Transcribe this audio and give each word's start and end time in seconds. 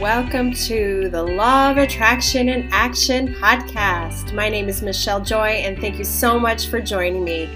Welcome 0.00 0.54
to 0.54 1.10
the 1.10 1.22
Law 1.22 1.72
of 1.72 1.76
Attraction 1.76 2.48
and 2.48 2.72
Action 2.72 3.34
podcast. 3.34 4.32
My 4.32 4.48
name 4.48 4.66
is 4.70 4.80
Michelle 4.80 5.20
Joy, 5.20 5.48
and 5.48 5.78
thank 5.78 5.98
you 5.98 6.06
so 6.06 6.40
much 6.40 6.68
for 6.68 6.80
joining 6.80 7.22
me. 7.22 7.50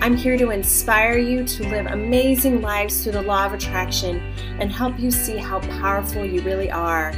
I'm 0.00 0.16
here 0.16 0.36
to 0.36 0.50
inspire 0.50 1.16
you 1.16 1.44
to 1.44 1.68
live 1.68 1.86
amazing 1.86 2.60
lives 2.60 3.04
through 3.04 3.12
the 3.12 3.22
law 3.22 3.46
of 3.46 3.52
attraction 3.52 4.16
and 4.58 4.72
help 4.72 4.98
you 4.98 5.12
see 5.12 5.36
how 5.36 5.60
powerful 5.60 6.26
you 6.26 6.42
really 6.42 6.72
are. 6.72 7.10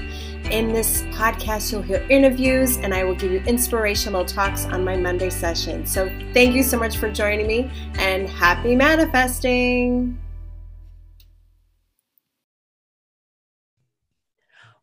In 0.50 0.74
this 0.74 1.00
podcast, 1.12 1.72
you'll 1.72 1.80
hear 1.80 2.06
interviews 2.10 2.76
and 2.76 2.92
I 2.92 3.04
will 3.04 3.14
give 3.14 3.32
you 3.32 3.40
inspirational 3.46 4.26
talks 4.26 4.66
on 4.66 4.84
my 4.84 4.98
Monday 4.98 5.30
session. 5.30 5.86
So, 5.86 6.10
thank 6.34 6.54
you 6.54 6.62
so 6.62 6.78
much 6.78 6.98
for 6.98 7.10
joining 7.10 7.46
me 7.46 7.70
and 7.94 8.28
happy 8.28 8.76
manifesting. 8.76 10.18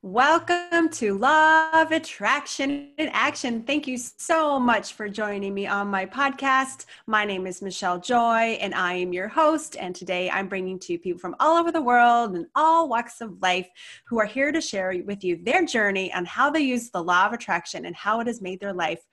Welcome 0.05 0.89
to 0.89 1.17
Law 1.17 1.71
of 1.73 1.91
Attraction 1.91 2.91
in 2.99 3.09
Action. 3.11 3.63
Thank 3.63 3.87
you 3.87 3.97
so 3.97 4.59
much 4.59 4.93
for 4.93 5.09
joining 5.09 5.51
me 5.51 5.65
on 5.65 5.87
my 5.87 6.05
podcast. 6.05 6.85
My 7.07 7.25
name 7.25 7.47
is 7.47 7.59
Michelle 7.63 7.99
Joy, 7.99 8.59
and 8.61 8.75
I 8.75 8.93
am 8.93 9.13
your 9.13 9.27
host. 9.27 9.75
And 9.79 9.95
today 9.95 10.29
I'm 10.29 10.47
bringing 10.47 10.77
to 10.77 10.93
you 10.93 10.99
people 10.99 11.17
from 11.17 11.35
all 11.39 11.57
over 11.57 11.71
the 11.71 11.81
world 11.81 12.35
and 12.35 12.45
all 12.53 12.87
walks 12.87 13.19
of 13.19 13.41
life 13.41 13.67
who 14.05 14.19
are 14.19 14.27
here 14.27 14.51
to 14.51 14.61
share 14.61 14.93
with 15.07 15.23
you 15.23 15.39
their 15.43 15.65
journey 15.65 16.13
on 16.13 16.23
how 16.23 16.51
they 16.51 16.59
use 16.59 16.91
the 16.91 17.03
law 17.03 17.25
of 17.25 17.33
attraction 17.33 17.87
and 17.87 17.95
how 17.95 18.19
it 18.19 18.27
has 18.27 18.43
made 18.43 18.59
their 18.59 18.73
life 18.73 19.03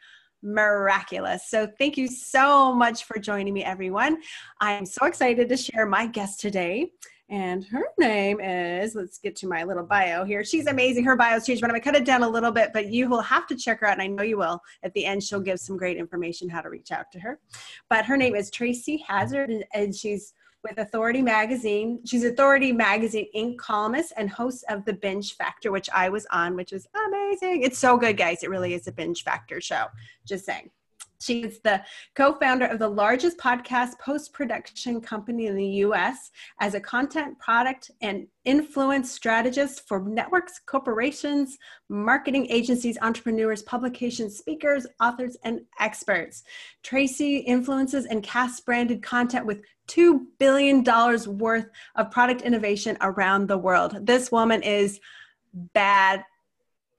miraculous. 0.43 1.49
So, 1.49 1.69
thank 1.79 1.97
you 1.97 2.07
so 2.07 2.75
much 2.75 3.05
for 3.05 3.19
joining 3.19 3.55
me, 3.55 3.65
everyone. 3.65 4.19
I'm 4.61 4.85
so 4.85 5.07
excited 5.07 5.49
to 5.49 5.57
share 5.57 5.87
my 5.87 6.07
guest 6.07 6.39
today. 6.39 6.93
And 7.33 7.65
her 7.65 7.87
name 7.99 8.41
is, 8.41 8.95
let's 8.95 9.17
get 9.17 9.35
to 9.37 9.47
my 9.47 9.65
little 9.65 9.85
bio 9.85 10.23
here. 10.23 10.45
She's 10.45 10.67
amazing. 10.67 11.05
Her 11.05 11.17
bio's 11.17 11.47
changed, 11.47 11.63
but 11.63 11.71
I'm 11.71 11.73
going 11.73 11.81
to 11.81 11.85
cut 11.85 11.97
it 11.97 12.05
down 12.05 12.23
a 12.23 12.29
little 12.29 12.53
bit, 12.53 12.75
but 12.75 12.93
you 12.93 13.09
will 13.09 13.23
have 13.23 13.47
to 13.47 13.57
check 13.57 13.81
her 13.81 13.87
out. 13.87 13.95
And 13.95 14.03
I 14.03 14.07
know 14.07 14.23
you 14.23 14.37
will. 14.37 14.61
At 14.83 14.93
the 14.93 15.07
end, 15.07 15.23
she'll 15.23 15.41
give 15.41 15.59
some 15.59 15.79
great 15.79 15.97
information 15.97 16.51
how 16.51 16.61
to 16.61 16.69
reach 16.69 16.93
out 16.93 17.11
to 17.13 17.19
her. 17.21 17.41
But 17.89 18.05
her 18.05 18.19
name 18.19 18.35
is 18.35 18.51
Tracy 18.51 19.03
Hazzard, 19.09 19.51
and 19.73 19.95
she's 19.95 20.35
with 20.63 20.77
Authority 20.77 21.23
Magazine. 21.23 22.01
She's 22.05 22.23
Authority 22.23 22.71
Magazine 22.71 23.29
Inc. 23.35 23.57
columnist 23.57 24.13
and 24.19 24.29
host 24.29 24.63
of 24.69 24.85
The 24.85 24.93
Binge 24.93 25.35
Factor, 25.35 25.73
which 25.73 25.89
I 25.95 26.11
was 26.11 26.27
on, 26.33 26.55
which 26.55 26.75
is 26.75 26.87
amazing. 27.07 27.63
It's 27.63 27.79
so 27.79 27.97
good, 27.97 28.19
guys. 28.19 28.43
It 28.43 28.51
really 28.51 28.75
is 28.75 28.87
a 28.89 28.93
Binge 28.93 29.25
Factor 29.25 29.59
show. 29.59 29.87
Just 30.27 30.45
saying. 30.45 30.69
She 31.23 31.43
is 31.43 31.61
the 31.61 31.83
co 32.15 32.35
founder 32.35 32.67
of 32.67 32.79
the 32.79 32.89
largest 32.89 33.39
podcast 33.39 33.99
post 33.99 34.33
production 34.33 35.01
company 35.01 35.47
in 35.47 35.57
the 35.57 35.67
US 35.87 36.31
as 36.61 36.75
a 36.75 36.81
content, 36.81 37.39
product, 37.39 37.91
and 38.01 38.27
influence 38.45 39.11
strategist 39.13 39.87
for 39.87 40.01
networks, 40.01 40.61
corporations, 40.67 41.59
marketing 41.89 42.47
agencies, 42.51 42.99
entrepreneurs, 43.01 43.63
publications, 43.63 44.37
speakers, 44.37 44.87
authors, 45.01 45.37
and 45.45 45.61
experts. 45.79 46.43
Tracy 46.83 47.39
influences 47.39 48.07
and 48.07 48.23
casts 48.23 48.61
branded 48.61 49.03
content 49.03 49.47
with 49.47 49.63
$2 49.89 50.21
billion 50.39 50.85
worth 50.85 51.67
of 51.97 52.11
product 52.11 52.43
innovation 52.43 52.97
around 53.01 53.47
the 53.47 53.59
world. 53.59 54.07
This 54.07 54.33
woman 54.33 54.63
is 54.63 55.01
bad 55.75 56.25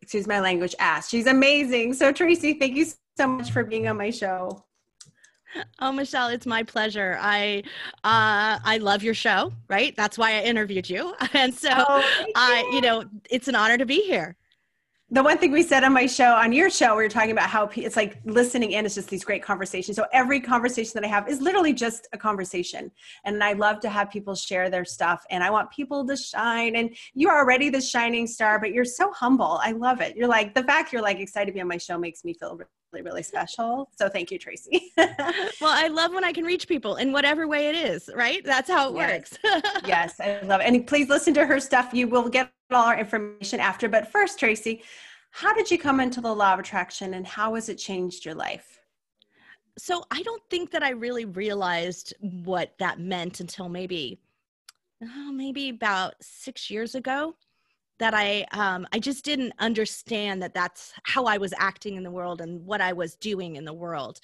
excuse 0.02 0.28
my 0.28 0.40
language 0.40 0.76
ass 0.80 1.10
she's 1.10 1.28
amazing 1.28 1.94
so 1.94 2.12
tracy 2.12 2.54
thank 2.54 2.76
you 2.76 2.86
so 3.18 3.28
much 3.28 3.52
for 3.52 3.64
being 3.64 3.88
on 3.88 3.98
my 3.98 4.10
show. 4.10 4.64
Oh, 5.80 5.92
Michelle, 5.92 6.30
it's 6.30 6.48
my 6.48 6.64
pleasure. 6.64 7.18
I 7.22 7.64
uh, 8.04 8.58
I 8.64 8.80
love 8.82 9.04
your 9.04 9.14
show, 9.14 9.54
right? 9.70 9.96
That's 9.96 10.18
why 10.18 10.38
I 10.38 10.42
interviewed 10.42 10.90
you, 10.90 11.14
and 11.34 11.54
so 11.54 11.70
oh, 11.72 12.04
I, 12.36 12.66
you. 12.70 12.76
you 12.76 12.82
know, 12.82 13.04
it's 13.30 13.48
an 13.48 13.56
honor 13.56 13.78
to 13.78 13.86
be 13.86 14.02
here 14.02 14.36
the 15.14 15.22
one 15.22 15.38
thing 15.38 15.52
we 15.52 15.62
said 15.62 15.84
on 15.84 15.94
my 15.94 16.08
show 16.08 16.34
on 16.34 16.52
your 16.52 16.72
show 16.72 16.96
we 16.96 17.04
were 17.04 17.10
talking 17.10 17.32
about 17.32 17.48
how 17.48 17.70
it's 17.76 17.96
like 17.96 18.20
listening 18.26 18.72
in 18.72 18.84
is 18.84 18.96
just 18.96 19.10
these 19.10 19.24
great 19.24 19.44
conversations 19.44 19.96
so 19.96 20.06
every 20.12 20.40
conversation 20.40 20.92
that 20.96 21.04
i 21.04 21.08
have 21.08 21.30
is 21.30 21.40
literally 21.40 21.72
just 21.72 22.08
a 22.14 22.18
conversation 22.18 22.90
and 23.24 23.44
i 23.44 23.54
love 23.54 23.80
to 23.80 23.90
have 23.90 24.10
people 24.10 24.34
share 24.34 24.72
their 24.72 24.84
stuff 24.84 25.24
and 25.30 25.44
i 25.44 25.52
want 25.52 25.70
people 25.70 26.06
to 26.06 26.18
shine 26.18 26.76
and 26.78 26.96
you're 27.14 27.38
already 27.38 27.70
the 27.70 27.80
shining 27.80 28.26
star 28.26 28.60
but 28.60 28.74
you're 28.74 28.84
so 28.84 29.12
humble 29.12 29.60
i 29.62 29.72
love 29.72 30.02
it 30.02 30.16
you're 30.16 30.28
like 30.28 30.56
the 30.56 30.64
fact 30.64 30.92
you're 30.92 31.02
like 31.02 31.20
excited 31.20 31.46
to 31.46 31.52
be 31.52 31.62
on 31.62 31.68
my 31.68 31.78
show 31.78 31.98
makes 31.98 32.24
me 32.24 32.34
feel 32.34 32.60
really 32.94 33.04
really 33.04 33.24
special. 33.24 33.90
So 33.98 34.10
thank 34.10 34.32
you 34.32 34.40
tracy. 34.40 34.92
Well 35.62 35.72
i 35.72 35.88
love 35.88 36.14
when 36.14 36.24
i 36.24 36.32
can 36.32 36.44
reach 36.44 36.68
people 36.68 36.96
in 36.96 37.12
whatever 37.12 37.48
way 37.48 37.70
it 37.70 37.76
is 37.76 38.10
right? 38.16 38.44
That's 38.44 38.70
how 38.70 38.90
it 38.90 38.96
yes. 38.96 39.38
works. 39.44 39.72
Yes 39.88 40.20
i 40.20 40.40
love 40.42 40.62
it. 40.62 40.66
And 40.66 40.86
please 40.86 41.10
listen 41.10 41.34
to 41.36 41.46
her 41.46 41.60
stuff. 41.60 41.94
You 41.94 42.08
will 42.08 42.30
get 42.30 42.52
all 42.72 42.86
our 42.86 42.98
information 42.98 43.60
after. 43.60 43.88
But 43.88 44.12
first, 44.12 44.40
Tracy, 44.40 44.84
how 45.32 45.54
did 45.54 45.70
you 45.70 45.78
come 45.78 46.00
into 46.00 46.22
the 46.22 46.34
law 46.34 46.54
of 46.54 46.60
attraction 46.60 47.14
and 47.16 47.26
how 47.26 47.56
has 47.56 47.70
it 47.70 47.76
changed 47.76 48.26
your 48.26 48.36
life? 48.36 48.80
So 49.78 50.04
I 50.12 50.22
don't 50.22 50.42
think 50.50 50.72
that 50.72 50.84
I 50.84 50.92
really 50.92 51.26
realized 51.26 52.14
what 52.20 52.74
that 52.80 53.00
meant 53.00 53.40
until 53.40 53.70
maybe, 53.70 54.20
oh, 55.04 55.32
maybe 55.32 55.70
about 55.70 56.14
six 56.22 56.70
years 56.70 56.94
ago 56.94 57.36
that 58.04 58.14
I 58.14 58.46
um, 58.52 58.86
I 58.92 59.00
just 59.00 59.24
didn't 59.24 59.54
understand 59.60 60.44
that 60.44 60.54
that's 60.54 60.92
how 61.04 61.24
I 61.24 61.38
was 61.38 61.54
acting 61.58 61.96
in 61.96 62.04
the 62.04 62.12
world 62.12 62.42
and 62.42 62.66
what 62.66 62.82
I 62.82 62.92
was 62.92 63.16
doing 63.16 63.56
in 63.56 63.64
the 63.64 63.72
world. 63.72 64.20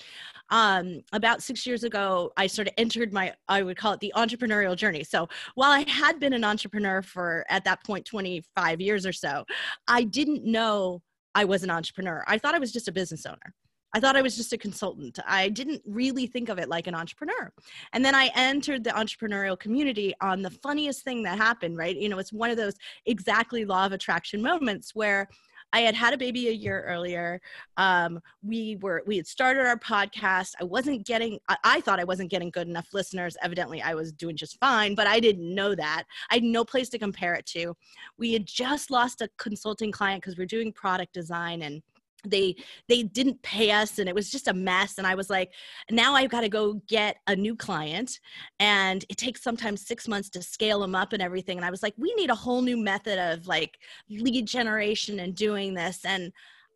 Um, 0.50 1.00
about 1.14 1.42
six 1.42 1.66
years 1.66 1.86
ago, 1.86 2.34
I 2.36 2.48
sort 2.48 2.68
of 2.68 2.74
entered 2.78 3.14
my 3.14 3.34
I 3.48 3.64
would 3.64 3.78
call 3.78 3.94
it 3.94 4.02
the 4.02 4.12
entrepreneurial 4.18 4.76
journey. 4.76 5.06
So 5.06 5.30
while 5.56 5.72
I 5.72 5.90
had 5.90 6.20
been 6.20 6.34
an 6.34 6.44
entrepreneur 6.44 7.02
for 7.02 7.46
at 7.48 7.64
that 7.64 7.82
point 7.86 8.04
25 8.04 8.82
years 8.82 9.06
or 9.06 9.14
so, 9.14 9.46
I 9.88 10.04
didn't 10.04 10.44
know 10.44 11.02
I 11.34 11.46
was 11.46 11.64
an 11.64 11.70
entrepreneur. 11.70 12.26
I 12.28 12.38
thought 12.38 12.56
I 12.56 12.60
was 12.60 12.74
just 12.74 12.90
a 12.90 12.92
business 12.92 13.26
owner. 13.26 13.56
I 13.94 14.00
thought 14.00 14.16
I 14.16 14.22
was 14.22 14.36
just 14.36 14.54
a 14.54 14.58
consultant. 14.58 15.18
I 15.26 15.50
didn't 15.50 15.82
really 15.86 16.28
think 16.28 16.50
of 16.50 16.60
it 16.60 16.70
like 16.70 16.88
an 16.88 16.96
entrepreneur. 16.96 17.52
And 17.94 18.06
then 18.06 18.14
I 18.16 18.30
entered 18.36 18.84
the 18.84 18.92
entrepreneurial 18.92 19.60
community 19.60 20.14
on 20.22 20.42
the 20.42 20.52
funniest 20.52 21.04
thing 21.04 21.24
that 21.24 21.38
happened, 21.38 21.78
right? 21.78 21.96
You 21.96 22.10
know, 22.10 22.20
it's 22.20 22.34
one 22.34 22.52
of 22.52 22.58
those 22.58 22.76
exactly 23.06 23.66
law 23.66 23.86
of 23.86 23.92
attraction 23.92 24.42
moments 24.42 24.94
where 24.94 25.28
I 25.72 25.82
had 25.82 25.94
had 25.94 26.14
a 26.14 26.18
baby 26.18 26.48
a 26.48 26.52
year 26.52 26.84
earlier. 26.88 27.40
Um, 27.78 28.20
we 28.44 28.78
were 28.82 29.04
we 29.06 29.18
had 29.18 29.28
started 29.28 29.66
our 29.68 29.78
podcast. 29.78 30.54
I 30.60 30.64
wasn't 30.64 31.06
getting. 31.06 31.40
I, 31.48 31.58
I, 31.64 31.82
thought 31.82 32.00
I 32.00 32.04
wasn't 32.04 32.32
getting 32.32 32.50
good 32.50 32.68
enough 32.68 32.88
listeners. 32.94 33.38
Evidently, 33.44 33.82
I 33.82 33.94
was 33.94 34.12
doing 34.12 34.36
just 34.36 34.60
fine, 34.60 34.96
but 34.96 35.08
I 35.08 35.20
didn't 35.20 35.54
know 35.54 35.76
that. 35.76 36.06
I 36.32 36.36
had 36.36 36.44
no 36.44 36.66
place 36.66 36.90
to 36.90 37.00
compare 37.00 37.36
it 37.36 37.46
to. 37.48 37.76
We 38.18 38.34
had 38.34 38.46
just 38.46 38.90
lost 38.90 39.22
a 39.22 39.30
consulting 39.38 39.92
client 39.92 40.24
because 40.24 40.38
we 40.38 40.44
we're 40.44 40.48
doing 40.48 40.74
product 40.74 41.14
design 41.14 41.62
and 41.62 41.84
they 42.26 42.56
they 42.88 43.04
didn't 43.04 43.42
pay 43.42 43.72
us 43.72 44.00
and 44.00 44.10
it 44.10 44.16
was 44.16 44.30
just 44.30 44.48
a 44.48 44.54
mess. 44.54 44.98
And 44.98 45.08
i 45.08 45.16
was 45.16 45.30
like 45.30 45.54
now 45.90 46.16
i've 46.16 46.30
got 46.30 46.42
to 46.42 46.50
go 46.50 46.82
get 46.88 47.18
a 47.28 47.36
new 47.36 47.56
client. 47.56 48.20
And 48.60 49.06
it 49.10 49.18
takes 49.18 49.42
sometimes 49.42 49.86
six 49.88 50.08
months 50.08 50.30
to 50.32 50.42
scale 50.42 50.80
them 50.80 50.96
up 50.96 51.14
and 51.14 51.22
everything. 51.22 51.58
And 51.58 51.66
i 51.66 51.72
was 51.72 51.84
like 51.84 51.94
we 51.98 52.14
need 52.16 52.30
a 52.30 52.36
whole 52.36 52.62
new 52.62 52.78
method 52.78 53.20
of 53.20 53.48
like 53.48 53.78
lead 54.10 54.46
generation 54.48 55.20
and 55.20 55.36
doing 55.36 55.74
this. 55.74 56.06
And 56.06 56.32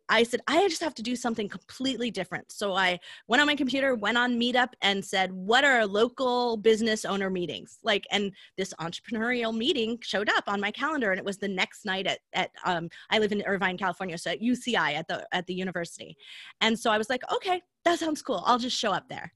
I 0.08 0.22
said, 0.22 0.40
I 0.46 0.68
just 0.68 0.82
have 0.82 0.94
to 0.94 1.02
do 1.02 1.16
something 1.16 1.48
completely 1.48 2.10
different. 2.10 2.52
So 2.52 2.74
I 2.74 3.00
went 3.26 3.40
on 3.40 3.46
my 3.46 3.54
computer, 3.54 3.94
went 3.94 4.18
on 4.18 4.38
Meetup, 4.38 4.70
and 4.82 5.04
said, 5.04 5.32
What 5.32 5.64
are 5.64 5.86
local 5.86 6.56
business 6.56 7.04
owner 7.04 7.30
meetings? 7.30 7.78
Like, 7.82 8.04
and 8.10 8.32
this 8.56 8.74
entrepreneurial 8.80 9.56
meeting 9.56 9.98
showed 10.02 10.28
up 10.28 10.44
on 10.46 10.60
my 10.60 10.70
calendar, 10.70 11.10
and 11.10 11.18
it 11.18 11.24
was 11.24 11.38
the 11.38 11.48
next 11.48 11.84
night 11.84 12.06
at, 12.06 12.20
at 12.34 12.50
um, 12.64 12.88
I 13.10 13.18
live 13.18 13.32
in 13.32 13.42
Irvine, 13.42 13.78
California, 13.78 14.18
so 14.18 14.30
at 14.30 14.42
UCI 14.42 14.94
at 14.94 15.08
the 15.08 15.26
at 15.32 15.46
the 15.46 15.54
university. 15.54 16.16
And 16.60 16.78
so 16.78 16.90
I 16.90 16.98
was 16.98 17.08
like, 17.08 17.22
okay, 17.32 17.62
that 17.84 17.98
sounds 17.98 18.22
cool. 18.22 18.42
I'll 18.46 18.58
just 18.58 18.78
show 18.78 18.92
up 18.92 19.08
there 19.08 19.32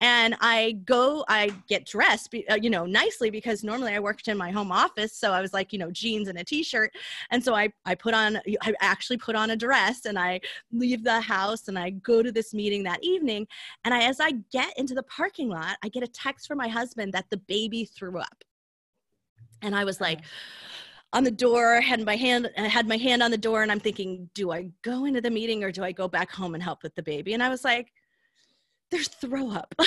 and 0.00 0.36
I 0.40 0.72
go, 0.84 1.24
I 1.28 1.50
get 1.68 1.86
dressed, 1.86 2.34
uh, 2.50 2.58
you 2.60 2.68
know, 2.68 2.84
nicely 2.84 3.30
because 3.30 3.62
normally 3.62 3.94
I 3.94 4.00
worked 4.00 4.28
in 4.28 4.36
my 4.36 4.50
home 4.50 4.72
office. 4.72 5.16
So 5.16 5.32
I 5.32 5.40
was 5.40 5.52
like, 5.52 5.72
you 5.72 5.78
know, 5.78 5.90
jeans 5.90 6.28
and 6.28 6.38
a 6.38 6.44
t-shirt. 6.44 6.92
And 7.30 7.42
so 7.42 7.54
I, 7.54 7.72
I 7.86 7.94
put 7.94 8.12
on, 8.12 8.38
I 8.62 8.74
actually 8.80 9.18
put 9.18 9.36
on 9.36 9.50
a 9.50 9.56
dress 9.56 10.04
and 10.04 10.18
I 10.18 10.40
leave 10.72 11.04
the 11.04 11.20
house 11.20 11.68
and 11.68 11.78
I 11.78 11.90
go 11.90 12.22
to 12.22 12.32
this 12.32 12.52
meeting 12.52 12.82
that 12.84 13.02
evening. 13.02 13.46
And 13.84 13.94
I, 13.94 14.02
as 14.02 14.20
I 14.20 14.32
get 14.52 14.76
into 14.78 14.94
the 14.94 15.04
parking 15.04 15.48
lot, 15.48 15.76
I 15.82 15.88
get 15.88 16.02
a 16.02 16.08
text 16.08 16.48
from 16.48 16.58
my 16.58 16.68
husband 16.68 17.12
that 17.12 17.26
the 17.30 17.38
baby 17.38 17.84
threw 17.84 18.18
up. 18.18 18.44
And 19.62 19.74
I 19.74 19.84
was 19.84 20.00
like, 20.00 20.20
on 21.14 21.22
the 21.22 21.30
door 21.30 21.80
had 21.80 22.04
my 22.04 22.16
hand 22.16 22.50
I 22.58 22.62
had 22.62 22.88
my 22.88 22.96
hand 22.96 23.22
on 23.22 23.30
the 23.30 23.38
door 23.38 23.62
and 23.62 23.70
i'm 23.70 23.78
thinking 23.78 24.28
do 24.34 24.50
i 24.50 24.68
go 24.82 25.04
into 25.04 25.20
the 25.20 25.30
meeting 25.30 25.62
or 25.62 25.70
do 25.70 25.84
i 25.84 25.92
go 25.92 26.08
back 26.08 26.28
home 26.28 26.54
and 26.54 26.62
help 26.62 26.82
with 26.82 26.92
the 26.96 27.04
baby 27.04 27.34
and 27.34 27.42
i 27.42 27.48
was 27.48 27.62
like 27.62 27.92
there's 28.90 29.08
throw 29.08 29.50
up. 29.50 29.74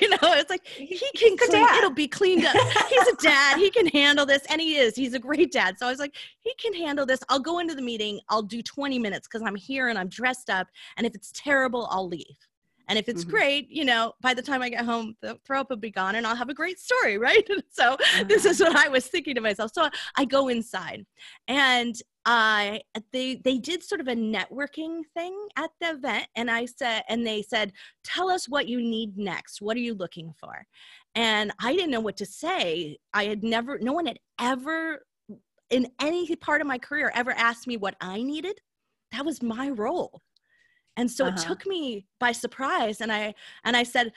you 0.00 0.08
know, 0.10 0.18
it's 0.22 0.50
like 0.50 0.66
he 0.66 0.98
can 1.16 1.36
clean, 1.36 1.66
it'll 1.78 1.90
be 1.90 2.08
cleaned 2.08 2.44
up. 2.44 2.54
He's 2.88 3.08
a 3.08 3.16
dad. 3.16 3.58
He 3.58 3.70
can 3.70 3.86
handle 3.86 4.26
this. 4.26 4.42
And 4.50 4.60
he 4.60 4.76
is. 4.76 4.94
He's 4.94 5.14
a 5.14 5.18
great 5.18 5.52
dad. 5.52 5.78
So 5.78 5.86
I 5.86 5.90
was 5.90 5.98
like, 5.98 6.14
he 6.40 6.52
can 6.58 6.74
handle 6.74 7.06
this. 7.06 7.20
I'll 7.28 7.40
go 7.40 7.58
into 7.58 7.74
the 7.74 7.82
meeting. 7.82 8.20
I'll 8.28 8.42
do 8.42 8.62
20 8.62 8.98
minutes 8.98 9.26
because 9.26 9.46
I'm 9.46 9.54
here 9.54 9.88
and 9.88 9.98
I'm 9.98 10.08
dressed 10.08 10.50
up. 10.50 10.68
And 10.96 11.06
if 11.06 11.14
it's 11.14 11.32
terrible, 11.34 11.88
I'll 11.90 12.08
leave. 12.08 12.36
And 12.90 12.98
if 12.98 13.08
it's 13.08 13.22
mm-hmm. 13.22 13.30
great, 13.30 13.70
you 13.70 13.84
know, 13.84 14.14
by 14.20 14.34
the 14.34 14.42
time 14.42 14.62
I 14.62 14.68
get 14.68 14.84
home, 14.84 15.14
the 15.22 15.38
throw 15.46 15.60
up 15.60 15.70
will 15.70 15.76
be 15.76 15.92
gone 15.92 16.16
and 16.16 16.26
I'll 16.26 16.34
have 16.34 16.48
a 16.48 16.54
great 16.54 16.80
story, 16.80 17.18
right? 17.28 17.48
so 17.70 17.96
mm-hmm. 17.96 18.26
this 18.26 18.44
is 18.44 18.60
what 18.60 18.74
I 18.74 18.88
was 18.88 19.06
thinking 19.06 19.36
to 19.36 19.40
myself. 19.40 19.70
So 19.72 19.88
I 20.16 20.24
go 20.24 20.48
inside 20.48 21.06
and 21.46 21.94
I 22.32 22.82
they 23.12 23.40
they 23.42 23.58
did 23.58 23.82
sort 23.82 24.00
of 24.00 24.06
a 24.06 24.14
networking 24.14 25.02
thing 25.14 25.36
at 25.56 25.70
the 25.80 25.90
event 25.90 26.28
and 26.36 26.48
I 26.48 26.64
said 26.64 27.02
and 27.08 27.26
they 27.26 27.42
said 27.42 27.72
tell 28.04 28.30
us 28.30 28.48
what 28.48 28.68
you 28.68 28.80
need 28.80 29.18
next. 29.18 29.60
What 29.60 29.76
are 29.76 29.80
you 29.80 29.94
looking 29.94 30.32
for? 30.38 30.64
And 31.16 31.50
I 31.60 31.74
didn't 31.74 31.90
know 31.90 31.98
what 31.98 32.16
to 32.18 32.26
say. 32.26 32.98
I 33.12 33.24
had 33.24 33.42
never 33.42 33.80
no 33.80 33.92
one 33.92 34.06
had 34.06 34.20
ever 34.40 35.04
in 35.70 35.88
any 36.00 36.36
part 36.36 36.60
of 36.60 36.68
my 36.68 36.78
career 36.78 37.10
ever 37.16 37.32
asked 37.32 37.66
me 37.66 37.76
what 37.76 37.96
I 38.00 38.22
needed. 38.22 38.60
That 39.10 39.24
was 39.24 39.42
my 39.42 39.68
role. 39.70 40.20
And 40.96 41.10
so 41.10 41.26
uh-huh. 41.26 41.34
it 41.36 41.44
took 41.44 41.66
me 41.66 42.06
by 42.20 42.30
surprise 42.30 43.00
and 43.00 43.10
I 43.10 43.34
and 43.64 43.76
I 43.76 43.82
said 43.82 44.12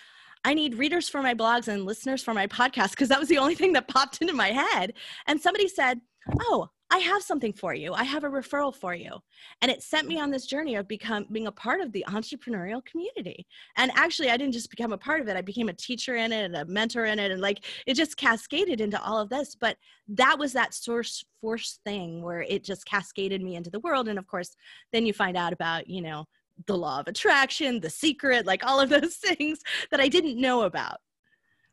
I 0.45 0.53
need 0.53 0.75
readers 0.75 1.09
for 1.09 1.23
my 1.23 1.33
blogs 1.33 1.67
and 1.67 1.83
listeners 1.83 2.21
for 2.21 2.35
my 2.35 2.45
podcast 2.45 2.91
because 2.91 3.09
that 3.09 3.19
was 3.19 3.29
the 3.29 3.39
only 3.39 3.55
thing 3.55 3.73
that 3.73 3.87
popped 3.87 4.21
into 4.21 4.35
my 4.35 4.49
head. 4.49 4.93
And 5.25 5.41
somebody 5.41 5.67
said 5.67 5.99
oh 6.41 6.69
I 6.93 6.99
have 6.99 7.23
something 7.23 7.53
for 7.53 7.73
you. 7.73 7.91
I 7.93 8.03
have 8.03 8.23
a 8.23 8.29
referral 8.29 8.73
for 8.73 8.93
you. 8.93 9.17
And 9.63 9.71
it 9.71 9.81
sent 9.81 10.07
me 10.07 10.19
on 10.19 10.25
mm-hmm. 10.25 10.33
this 10.33 10.45
journey 10.45 10.75
of 10.75 10.87
become 10.87 11.25
being 11.31 11.47
a 11.47 11.51
part 11.51 11.81
of 11.81 11.91
the 11.91 12.05
entrepreneurial 12.07 12.85
community. 12.85 13.47
And 13.77 13.91
actually, 13.95 14.29
I 14.29 14.37
didn't 14.37 14.53
just 14.53 14.69
become 14.69 14.93
a 14.93 14.97
part 14.97 15.19
of 15.19 15.27
it. 15.27 15.35
I 15.35 15.41
became 15.41 15.69
a 15.69 15.73
teacher 15.73 16.15
in 16.17 16.31
it 16.31 16.45
and 16.45 16.55
a 16.55 16.65
mentor 16.65 17.05
in 17.05 17.17
it. 17.17 17.31
And 17.31 17.41
like 17.41 17.65
it 17.87 17.95
just 17.95 18.15
cascaded 18.15 18.79
into 18.79 19.01
all 19.01 19.19
of 19.19 19.29
this. 19.29 19.55
But 19.59 19.77
that 20.07 20.37
was 20.37 20.53
that 20.53 20.75
source 20.75 21.25
force 21.41 21.79
thing 21.83 22.21
where 22.21 22.43
it 22.43 22.63
just 22.63 22.85
cascaded 22.85 23.41
me 23.41 23.55
into 23.55 23.71
the 23.71 23.79
world. 23.79 24.07
And 24.07 24.19
of 24.19 24.27
course, 24.27 24.55
then 24.91 25.07
you 25.07 25.13
find 25.13 25.35
out 25.35 25.51
about, 25.51 25.89
you 25.89 26.03
know, 26.03 26.25
the 26.67 26.77
law 26.77 26.99
of 26.99 27.07
attraction, 27.07 27.79
the 27.79 27.89
secret, 27.89 28.45
like 28.45 28.63
all 28.63 28.79
of 28.79 28.89
those 28.89 29.15
things 29.35 29.61
that 29.89 29.99
I 29.99 30.09
didn't 30.09 30.39
know 30.39 30.61
about. 30.61 30.97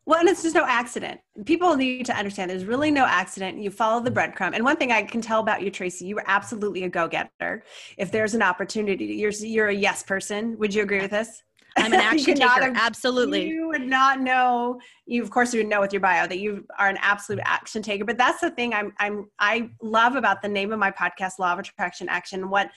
Well, 0.06 0.18
and 0.18 0.28
it's 0.28 0.42
just 0.42 0.54
no 0.54 0.64
accident. 0.64 1.20
People 1.44 1.76
need 1.76 2.06
to 2.06 2.16
understand 2.16 2.50
there's 2.50 2.64
really 2.64 2.90
no 2.90 3.04
accident. 3.04 3.58
You 3.58 3.70
follow 3.70 4.02
the 4.02 4.10
breadcrumb. 4.10 4.54
And 4.54 4.64
one 4.64 4.76
thing 4.76 4.90
I 4.92 5.02
can 5.02 5.20
tell 5.20 5.40
about 5.40 5.62
you, 5.62 5.70
Tracy, 5.70 6.06
you 6.06 6.18
are 6.18 6.24
absolutely 6.26 6.84
a 6.84 6.88
go-getter. 6.88 7.62
If 7.98 8.10
there's 8.10 8.34
an 8.34 8.42
opportunity, 8.42 9.04
you're 9.04 9.30
you're 9.30 9.68
a 9.68 9.74
yes 9.74 10.02
person. 10.02 10.58
Would 10.58 10.74
you 10.74 10.82
agree 10.82 11.00
with 11.00 11.10
this? 11.10 11.42
I'm 11.76 11.92
an 11.92 12.00
action 12.00 12.34
taker. 12.34 12.48
Have, 12.48 12.76
absolutely. 12.76 13.48
You 13.48 13.68
would 13.68 13.86
not 13.86 14.20
know. 14.20 14.80
You 15.06 15.22
of 15.22 15.30
course 15.30 15.52
you 15.52 15.60
would 15.60 15.68
know 15.68 15.80
with 15.80 15.92
your 15.92 16.00
bio 16.00 16.26
that 16.26 16.38
you 16.38 16.66
are 16.78 16.88
an 16.88 16.98
absolute 17.00 17.42
action 17.44 17.82
taker. 17.82 18.04
But 18.04 18.18
that's 18.18 18.40
the 18.40 18.50
thing 18.50 18.74
I'm 18.74 18.92
I'm 18.98 19.30
I 19.38 19.70
love 19.82 20.16
about 20.16 20.42
the 20.42 20.48
name 20.48 20.72
of 20.72 20.78
my 20.78 20.90
podcast, 20.90 21.38
Law 21.38 21.52
of 21.52 21.58
Attraction 21.58 22.08
Action. 22.08 22.50
What 22.50 22.70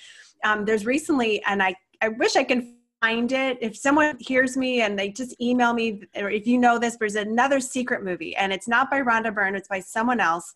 um, 0.44 0.66
there's 0.66 0.86
recently, 0.86 1.44
and 1.46 1.64
I 1.64 1.76
I 2.02 2.10
wish 2.10 2.36
I 2.36 2.44
can 2.44 2.78
find 3.04 3.34
it. 3.34 3.58
If 3.60 3.76
someone 3.76 4.16
hears 4.20 4.56
me 4.56 4.82
and 4.82 4.98
they 4.98 5.10
just 5.10 5.36
email 5.42 5.74
me, 5.74 6.04
or 6.16 6.30
if 6.30 6.48
you 6.48 6.58
know 6.58 6.80
this, 6.80 6.96
there's 6.96 7.16
another 7.16 7.60
secret 7.60 8.02
movie, 8.02 8.34
and 8.38 8.54
it's 8.54 8.68
not 8.68 8.90
by 8.90 9.02
Rhonda 9.02 9.34
Byrne, 9.34 9.56
it's 9.56 9.68
by 9.68 9.82
someone 9.82 10.22
else. 10.22 10.54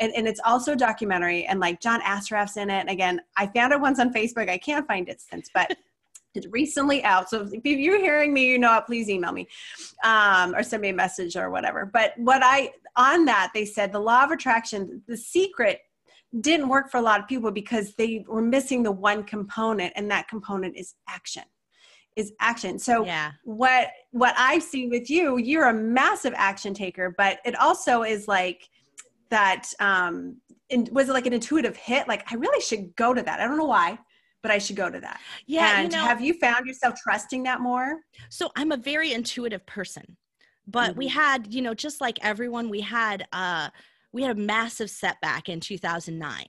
And, 0.00 0.12
and 0.14 0.28
it's 0.28 0.40
also 0.44 0.74
a 0.74 0.76
documentary, 0.76 1.44
and 1.46 1.58
like 1.58 1.80
John 1.80 2.00
Assaraf's 2.02 2.56
in 2.56 2.70
it. 2.70 2.80
And 2.80 2.90
again, 2.90 3.20
I 3.36 3.48
found 3.48 3.72
it 3.72 3.80
once 3.80 3.98
on 3.98 4.12
Facebook. 4.12 4.48
I 4.48 4.58
can't 4.58 4.86
find 4.86 5.08
it 5.08 5.20
since, 5.20 5.50
but 5.52 5.76
it's 6.36 6.46
recently 6.52 7.02
out. 7.02 7.28
So 7.30 7.48
if 7.50 7.64
you're 7.64 8.00
hearing 8.00 8.32
me, 8.32 8.44
you 8.44 8.60
know 8.60 8.76
it, 8.78 8.86
please 8.86 9.10
email 9.10 9.32
me 9.32 9.48
um, 10.04 10.54
or 10.54 10.62
send 10.62 10.82
me 10.82 10.90
a 10.90 10.94
message 10.94 11.34
or 11.36 11.50
whatever. 11.50 11.84
But 11.84 12.12
what 12.16 12.42
I, 12.44 12.70
on 12.94 13.24
that, 13.24 13.50
they 13.54 13.64
said 13.64 13.90
the 13.90 13.98
law 13.98 14.22
of 14.22 14.30
attraction, 14.30 15.02
the 15.08 15.16
secret 15.16 15.80
didn't 16.40 16.68
work 16.68 16.92
for 16.92 16.98
a 16.98 17.02
lot 17.02 17.18
of 17.18 17.26
people 17.26 17.50
because 17.50 17.94
they 17.94 18.24
were 18.28 18.42
missing 18.42 18.84
the 18.84 18.92
one 18.92 19.24
component, 19.24 19.94
and 19.96 20.08
that 20.12 20.28
component 20.28 20.76
is 20.76 20.94
action 21.08 21.42
is 22.18 22.32
action. 22.40 22.78
So 22.78 23.04
yeah. 23.04 23.32
what 23.44 23.88
what 24.10 24.34
I 24.36 24.58
see 24.58 24.88
with 24.88 25.08
you, 25.08 25.38
you're 25.38 25.68
a 25.68 25.74
massive 25.74 26.34
action 26.36 26.74
taker, 26.74 27.14
but 27.16 27.38
it 27.44 27.58
also 27.58 28.02
is 28.02 28.26
like 28.26 28.68
that 29.30 29.72
um 29.78 30.38
in, 30.68 30.88
was 30.92 31.08
it 31.08 31.12
like 31.12 31.26
an 31.26 31.32
intuitive 31.32 31.76
hit 31.76 32.08
like 32.08 32.30
I 32.30 32.34
really 32.34 32.60
should 32.60 32.94
go 32.96 33.14
to 33.14 33.22
that. 33.22 33.40
I 33.40 33.46
don't 33.46 33.56
know 33.56 33.64
why, 33.64 33.98
but 34.42 34.50
I 34.50 34.58
should 34.58 34.76
go 34.76 34.90
to 34.90 35.00
that. 35.00 35.20
Yeah. 35.46 35.80
And 35.80 35.92
you 35.92 35.98
know, 35.98 36.04
have 36.04 36.20
you 36.20 36.34
found 36.34 36.66
yourself 36.66 36.94
trusting 37.02 37.44
that 37.44 37.60
more? 37.60 38.00
So 38.30 38.50
I'm 38.56 38.72
a 38.72 38.76
very 38.76 39.12
intuitive 39.12 39.64
person. 39.66 40.16
But 40.66 40.90
mm-hmm. 40.90 40.98
we 40.98 41.08
had, 41.08 41.54
you 41.54 41.62
know, 41.62 41.72
just 41.72 42.00
like 42.00 42.18
everyone, 42.22 42.68
we 42.68 42.80
had 42.80 43.26
uh 43.32 43.70
we 44.12 44.22
had 44.22 44.36
a 44.36 44.40
massive 44.40 44.90
setback 44.90 45.48
in 45.48 45.60
2009 45.60 46.46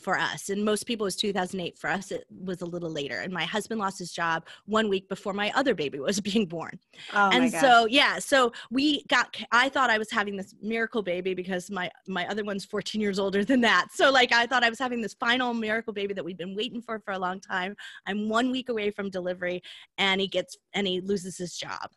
for 0.00 0.18
us 0.18 0.48
and 0.48 0.64
most 0.64 0.84
people 0.84 1.04
was 1.04 1.14
2008 1.14 1.78
for 1.78 1.88
us 1.88 2.10
it 2.10 2.24
was 2.30 2.62
a 2.62 2.66
little 2.66 2.90
later 2.90 3.20
and 3.20 3.32
my 3.32 3.44
husband 3.44 3.80
lost 3.80 3.98
his 3.98 4.12
job 4.12 4.44
one 4.66 4.88
week 4.88 5.08
before 5.08 5.32
my 5.32 5.52
other 5.54 5.74
baby 5.74 6.00
was 6.00 6.20
being 6.24 6.46
born. 6.46 6.78
Oh 7.12 7.30
and 7.32 7.50
so 7.50 7.86
yeah 7.86 8.18
so 8.18 8.52
we 8.70 9.04
got 9.04 9.36
i 9.52 9.68
thought 9.68 9.90
i 9.90 9.98
was 9.98 10.10
having 10.10 10.36
this 10.36 10.54
miracle 10.60 11.02
baby 11.02 11.34
because 11.34 11.70
my 11.70 11.90
my 12.08 12.26
other 12.28 12.44
one's 12.44 12.64
14 12.64 13.00
years 13.00 13.18
older 13.18 13.44
than 13.44 13.60
that. 13.62 13.88
So 13.92 14.10
like 14.10 14.32
i 14.32 14.46
thought 14.46 14.64
i 14.64 14.70
was 14.70 14.78
having 14.78 15.00
this 15.00 15.14
final 15.14 15.54
miracle 15.54 15.92
baby 15.92 16.14
that 16.14 16.24
we'd 16.24 16.38
been 16.38 16.56
waiting 16.56 16.82
for 16.82 16.98
for 16.98 17.12
a 17.12 17.18
long 17.18 17.40
time. 17.40 17.76
I'm 18.06 18.28
one 18.28 18.50
week 18.50 18.68
away 18.68 18.90
from 18.90 19.10
delivery 19.10 19.62
and 19.98 20.20
he 20.20 20.26
gets 20.26 20.56
and 20.72 20.86
he 20.86 21.00
loses 21.00 21.36
his 21.38 21.56
job 21.56 21.90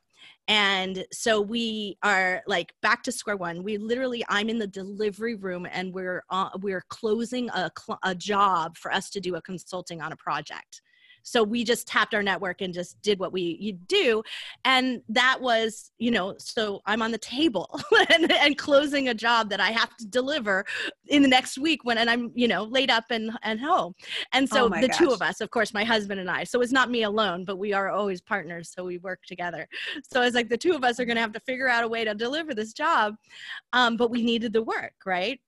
and 0.48 1.06
so 1.12 1.42
we 1.42 1.98
are 2.04 2.42
like 2.48 2.74
back 2.82 3.04
to 3.04 3.12
square 3.12 3.38
one. 3.38 3.64
We 3.64 3.78
literally 3.78 4.24
i'm 4.30 4.50
in 4.50 4.60
the 4.60 4.68
delivery 4.68 5.36
room 5.36 5.68
and 5.72 5.94
we're 5.94 6.24
uh, 6.30 6.50
we're 6.62 6.84
closing 6.90 7.50
a, 7.50 7.72
cl- 7.78 8.00
a 8.04 8.16
job 8.16 8.78
for 8.78 8.92
us 8.94 9.10
to 9.12 9.20
do 9.20 9.36
a 9.36 9.42
consulting 9.42 10.02
on 10.02 10.12
a 10.12 10.16
project 10.16 10.82
so 11.28 11.44
we 11.44 11.66
just 11.66 11.88
tapped 11.88 12.14
our 12.14 12.24
network 12.24 12.62
and 12.62 12.74
just 12.74 13.02
did 13.02 13.20
what 13.20 13.34
we 13.34 13.58
you 13.60 13.74
do. 13.74 14.24
And 14.64 15.02
that 15.10 15.42
was, 15.42 15.92
you 15.98 16.10
know, 16.10 16.36
so 16.38 16.82
I'm 16.86 17.02
on 17.02 17.12
the 17.12 17.18
table 17.18 17.78
and, 18.14 18.32
and 18.32 18.58
closing 18.58 19.10
a 19.10 19.14
job 19.14 19.50
that 19.50 19.60
I 19.60 19.72
have 19.72 19.96
to 19.98 20.08
deliver 20.08 20.66
in 21.08 21.22
the 21.22 21.28
next 21.28 21.58
week 21.58 21.84
when 21.84 21.98
and 21.98 22.10
I'm, 22.10 22.32
you 22.34 22.48
know, 22.48 22.64
laid 22.64 22.90
up 22.90 23.04
and, 23.10 23.32
and 23.44 23.60
home. 23.60 23.94
And 24.32 24.48
so 24.48 24.66
oh 24.66 24.70
the 24.70 24.88
gosh. 24.88 24.98
two 24.98 25.10
of 25.10 25.22
us, 25.22 25.42
of 25.42 25.52
course, 25.52 25.74
my 25.74 25.84
husband 25.84 26.22
and 26.22 26.32
I. 26.32 26.46
So 26.46 26.62
it's 26.62 26.72
not 26.72 26.90
me 26.90 27.04
alone, 27.04 27.44
but 27.44 27.58
we 27.58 27.74
are 27.74 27.90
always 27.90 28.22
partners. 28.22 28.72
So 28.74 28.86
we 28.86 28.98
work 29.00 29.20
together. 29.28 29.68
So 30.10 30.22
it's 30.22 30.36
like 30.36 30.48
the 30.48 30.58
two 30.58 30.76
of 30.76 30.86
us 30.86 30.98
are 30.98 31.06
gonna 31.06 31.20
have 31.20 31.34
to 31.34 31.42
figure 31.42 31.68
out 31.68 31.84
a 31.84 31.90
way 31.90 32.06
to 32.06 32.16
deliver 32.16 32.54
this 32.54 32.72
job. 32.72 33.16
Um, 33.74 33.98
but 33.98 34.12
we 34.12 34.24
needed 34.24 34.54
the 34.54 34.64
work, 34.64 34.94
right? 35.06 35.42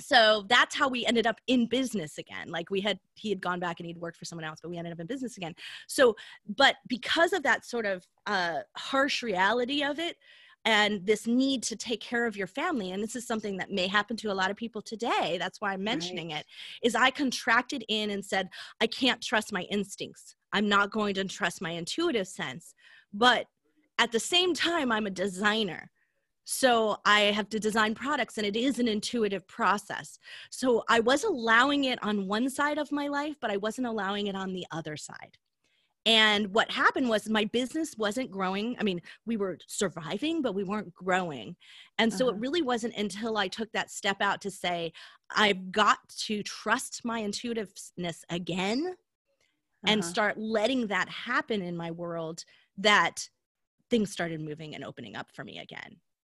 So 0.00 0.44
that's 0.48 0.74
how 0.74 0.88
we 0.88 1.06
ended 1.06 1.26
up 1.26 1.40
in 1.46 1.66
business 1.66 2.18
again. 2.18 2.48
Like 2.48 2.70
we 2.70 2.80
had 2.80 2.98
he 3.14 3.28
had 3.28 3.40
gone 3.40 3.60
back 3.60 3.80
and 3.80 3.86
he'd 3.86 3.98
worked 3.98 4.16
for 4.16 4.24
someone 4.24 4.44
else 4.44 4.60
but 4.62 4.70
we 4.70 4.78
ended 4.78 4.92
up 4.92 5.00
in 5.00 5.06
business 5.06 5.36
again. 5.36 5.54
So 5.86 6.16
but 6.56 6.76
because 6.88 7.32
of 7.32 7.42
that 7.44 7.64
sort 7.64 7.86
of 7.86 8.06
uh, 8.26 8.60
harsh 8.76 9.22
reality 9.22 9.82
of 9.82 9.98
it 9.98 10.16
and 10.64 11.04
this 11.06 11.26
need 11.26 11.62
to 11.62 11.76
take 11.76 12.00
care 12.00 12.26
of 12.26 12.36
your 12.36 12.46
family 12.46 12.92
and 12.92 13.02
this 13.02 13.16
is 13.16 13.26
something 13.26 13.56
that 13.56 13.70
may 13.70 13.86
happen 13.86 14.14
to 14.14 14.30
a 14.30 14.34
lot 14.34 14.50
of 14.50 14.58
people 14.58 14.82
today 14.82 15.36
that's 15.38 15.58
why 15.58 15.72
i'm 15.72 15.82
mentioning 15.82 16.32
right. 16.32 16.40
it 16.40 16.46
is 16.82 16.94
i 16.94 17.10
contracted 17.10 17.82
in 17.88 18.10
and 18.10 18.22
said 18.22 18.46
i 18.80 18.86
can't 18.86 19.22
trust 19.22 19.52
my 19.52 19.62
instincts. 19.62 20.36
I'm 20.52 20.68
not 20.68 20.90
going 20.90 21.14
to 21.14 21.24
trust 21.24 21.62
my 21.62 21.70
intuitive 21.70 22.26
sense. 22.26 22.74
But 23.12 23.46
at 23.98 24.12
the 24.12 24.20
same 24.20 24.54
time 24.54 24.92
i'm 24.92 25.06
a 25.06 25.10
designer 25.10 25.90
so 26.44 26.96
I 27.04 27.20
have 27.20 27.48
to 27.50 27.60
design 27.60 27.94
products 27.94 28.38
and 28.38 28.46
it 28.46 28.56
is 28.56 28.78
an 28.78 28.88
intuitive 28.88 29.46
process. 29.46 30.18
So 30.50 30.82
I 30.88 31.00
was 31.00 31.24
allowing 31.24 31.84
it 31.84 32.02
on 32.02 32.26
one 32.26 32.50
side 32.50 32.78
of 32.78 32.92
my 32.92 33.08
life, 33.08 33.36
but 33.40 33.50
I 33.50 33.56
wasn't 33.56 33.86
allowing 33.86 34.26
it 34.26 34.34
on 34.34 34.52
the 34.52 34.66
other 34.72 34.96
side. 34.96 35.38
And 36.06 36.54
what 36.54 36.70
happened 36.70 37.10
was 37.10 37.28
my 37.28 37.44
business 37.44 37.94
wasn't 37.98 38.30
growing. 38.30 38.74
I 38.80 38.84
mean, 38.84 39.02
we 39.26 39.36
were 39.36 39.58
surviving, 39.66 40.40
but 40.40 40.54
we 40.54 40.64
weren't 40.64 40.94
growing. 40.94 41.56
And 41.98 42.12
so 42.12 42.26
uh-huh. 42.26 42.36
it 42.36 42.40
really 42.40 42.62
wasn't 42.62 42.96
until 42.96 43.36
I 43.36 43.48
took 43.48 43.70
that 43.72 43.90
step 43.90 44.22
out 44.22 44.40
to 44.42 44.50
say, 44.50 44.92
I've 45.36 45.70
got 45.70 45.98
to 46.26 46.42
trust 46.42 47.02
my 47.04 47.22
intuitiveness 47.22 48.24
again 48.30 48.86
uh-huh. 48.86 49.92
and 49.92 50.04
start 50.04 50.38
letting 50.38 50.86
that 50.86 51.08
happen 51.10 51.60
in 51.60 51.76
my 51.76 51.90
world 51.90 52.44
that 52.78 53.28
things 53.90 54.10
started 54.10 54.40
moving 54.40 54.74
and 54.74 54.84
opening 54.84 55.16
up 55.16 55.26
for 55.34 55.44
me 55.44 55.58
again. 55.58 55.96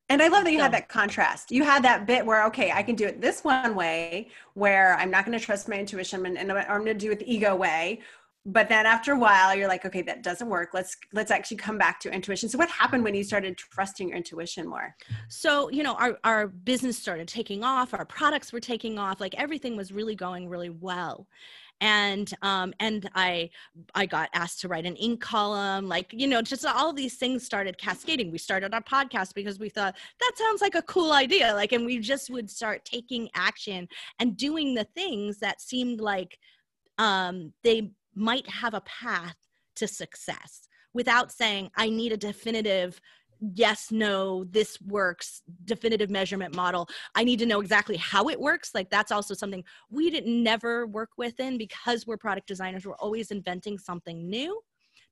And 0.10 0.22
I 0.22 0.28
love 0.28 0.44
that 0.44 0.52
you 0.52 0.60
so. 0.60 0.64
had 0.64 0.74
that 0.74 0.90
contrast. 0.90 1.52
You 1.52 1.64
had 1.64 1.84
that 1.84 2.06
bit 2.06 2.26
where, 2.26 2.46
okay, 2.48 2.72
I 2.72 2.84
can 2.84 2.96
do 2.96 3.06
it 3.06 3.22
this 3.22 3.44
one 3.44 3.74
way, 3.74 4.30
where 4.54 4.96
I'm 4.96 5.10
not 5.10 5.26
going 5.26 5.38
to 5.38 5.44
trust 5.44 5.70
my 5.70 5.80
intuition, 5.80 6.26
and, 6.26 6.38
and 6.38 6.52
I'm 6.52 6.84
going 6.84 6.86
to 6.86 6.94
do 6.94 7.12
it 7.12 7.20
the 7.20 7.34
ego 7.34 7.56
way. 7.56 8.02
But 8.46 8.68
then 8.68 8.86
after 8.86 9.14
a 9.14 9.18
while, 9.18 9.56
you're 9.56 9.70
like, 9.70 9.86
okay, 9.86 10.02
that 10.02 10.22
doesn't 10.22 10.50
work. 10.50 10.72
Let's 10.74 10.98
let's 11.14 11.32
actually 11.32 11.56
come 11.56 11.78
back 11.78 12.02
to 12.02 12.12
intuition. 12.12 12.50
So, 12.50 12.58
what 12.58 12.70
happened 12.70 13.06
when 13.06 13.16
you 13.16 13.24
started 13.24 13.58
trusting 13.58 14.10
your 14.10 14.18
intuition 14.18 14.68
more? 14.68 14.94
So, 15.30 15.70
you 15.70 15.82
know, 15.82 15.94
our 15.94 16.20
our 16.26 16.48
business 16.48 16.98
started 16.98 17.30
taking 17.30 17.64
off. 17.64 17.94
Our 17.94 18.04
products 18.04 18.52
were 18.52 18.60
taking 18.60 19.00
off. 19.00 19.22
Like 19.22 19.34
everything 19.36 19.78
was 19.78 19.94
really 19.94 20.16
going 20.16 20.50
really 20.50 20.70
well 20.70 21.26
and 21.84 22.34
um, 22.42 22.74
and 22.80 23.10
I 23.14 23.50
I 23.94 24.06
got 24.06 24.30
asked 24.34 24.62
to 24.62 24.70
write 24.70 24.86
an 24.86 24.96
Inc. 24.96 25.20
column, 25.20 25.90
like 25.90 26.14
you 26.14 26.28
know, 26.28 26.42
just 26.42 26.66
all 26.66 26.94
these 26.94 27.16
things 27.16 27.44
started 27.44 27.78
cascading. 27.78 28.32
We 28.32 28.38
started 28.38 28.74
our 28.74 28.82
podcast 28.82 29.36
because 29.36 29.60
we 29.60 29.68
thought 29.68 29.94
that 30.22 30.32
sounds 30.36 30.62
like 30.62 30.76
a 30.76 30.82
cool 30.84 31.12
idea, 31.12 31.54
like, 31.54 31.74
and 31.74 31.86
we 31.86 32.00
just 32.00 32.30
would 32.30 32.50
start 32.50 32.86
taking 32.86 33.30
action 33.36 33.90
and 34.20 34.38
doing 34.38 34.74
the 34.74 34.86
things 34.96 35.40
that 35.40 35.60
seemed 35.60 36.00
like 36.00 36.40
um, 37.00 37.52
they 37.66 37.92
might 38.16 38.50
have 38.50 38.74
a 38.74 38.82
path 38.82 39.36
to 39.76 39.86
success 39.86 40.70
without 40.94 41.34
saying 41.34 41.70
I 41.76 41.90
need 41.90 42.14
a 42.14 42.18
definitive 42.18 43.02
yes 43.56 43.92
no 43.92 44.46
this 44.46 44.80
works 44.82 45.42
definitive 45.66 46.10
measurement 46.10 46.56
model. 46.56 46.88
I 47.16 47.24
need 47.24 47.40
to 47.40 47.46
know 47.46 47.60
exactly 47.60 47.98
how 47.98 48.30
it 48.30 48.40
works. 48.40 48.72
Like 48.74 48.90
that's 48.90 49.12
also 49.12 49.34
something 49.34 49.64
we 49.90 50.10
didn't 50.10 50.42
never 50.42 50.88
work 50.88 51.10
within 51.18 51.58
because 51.58 52.08
we're 52.08 52.18
product 52.18 52.48
designers. 52.48 52.86
We're 52.86 52.96
always 52.96 53.32
inventing 53.32 53.78
something 53.78 54.30
new. 54.30 54.62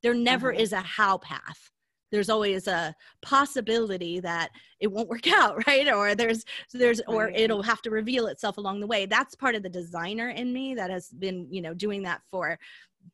There 0.02 0.14
never 0.14 0.52
uh-huh. 0.52 0.62
is 0.62 0.72
a 0.72 0.80
how 0.80 1.18
path. 1.18 1.70
There's 2.10 2.28
always 2.28 2.68
a 2.68 2.94
possibility 3.22 4.20
that 4.20 4.50
it 4.80 4.92
won't 4.92 5.08
work 5.08 5.26
out 5.32 5.66
right? 5.66 5.92
Or 5.92 6.14
there's 6.14 6.44
there's 6.72 7.00
or 7.08 7.28
it'll 7.30 7.62
have 7.62 7.82
to 7.82 7.90
reveal 7.90 8.28
itself 8.28 8.56
along 8.56 8.80
the 8.80 8.86
way. 8.86 9.06
That's 9.06 9.34
part 9.34 9.54
of 9.54 9.62
the 9.62 9.68
designer 9.68 10.30
in 10.30 10.52
me 10.52 10.74
that 10.74 10.90
has 10.90 11.08
been 11.08 11.46
you 11.50 11.60
know 11.60 11.74
doing 11.74 12.02
that 12.04 12.22
for 12.30 12.58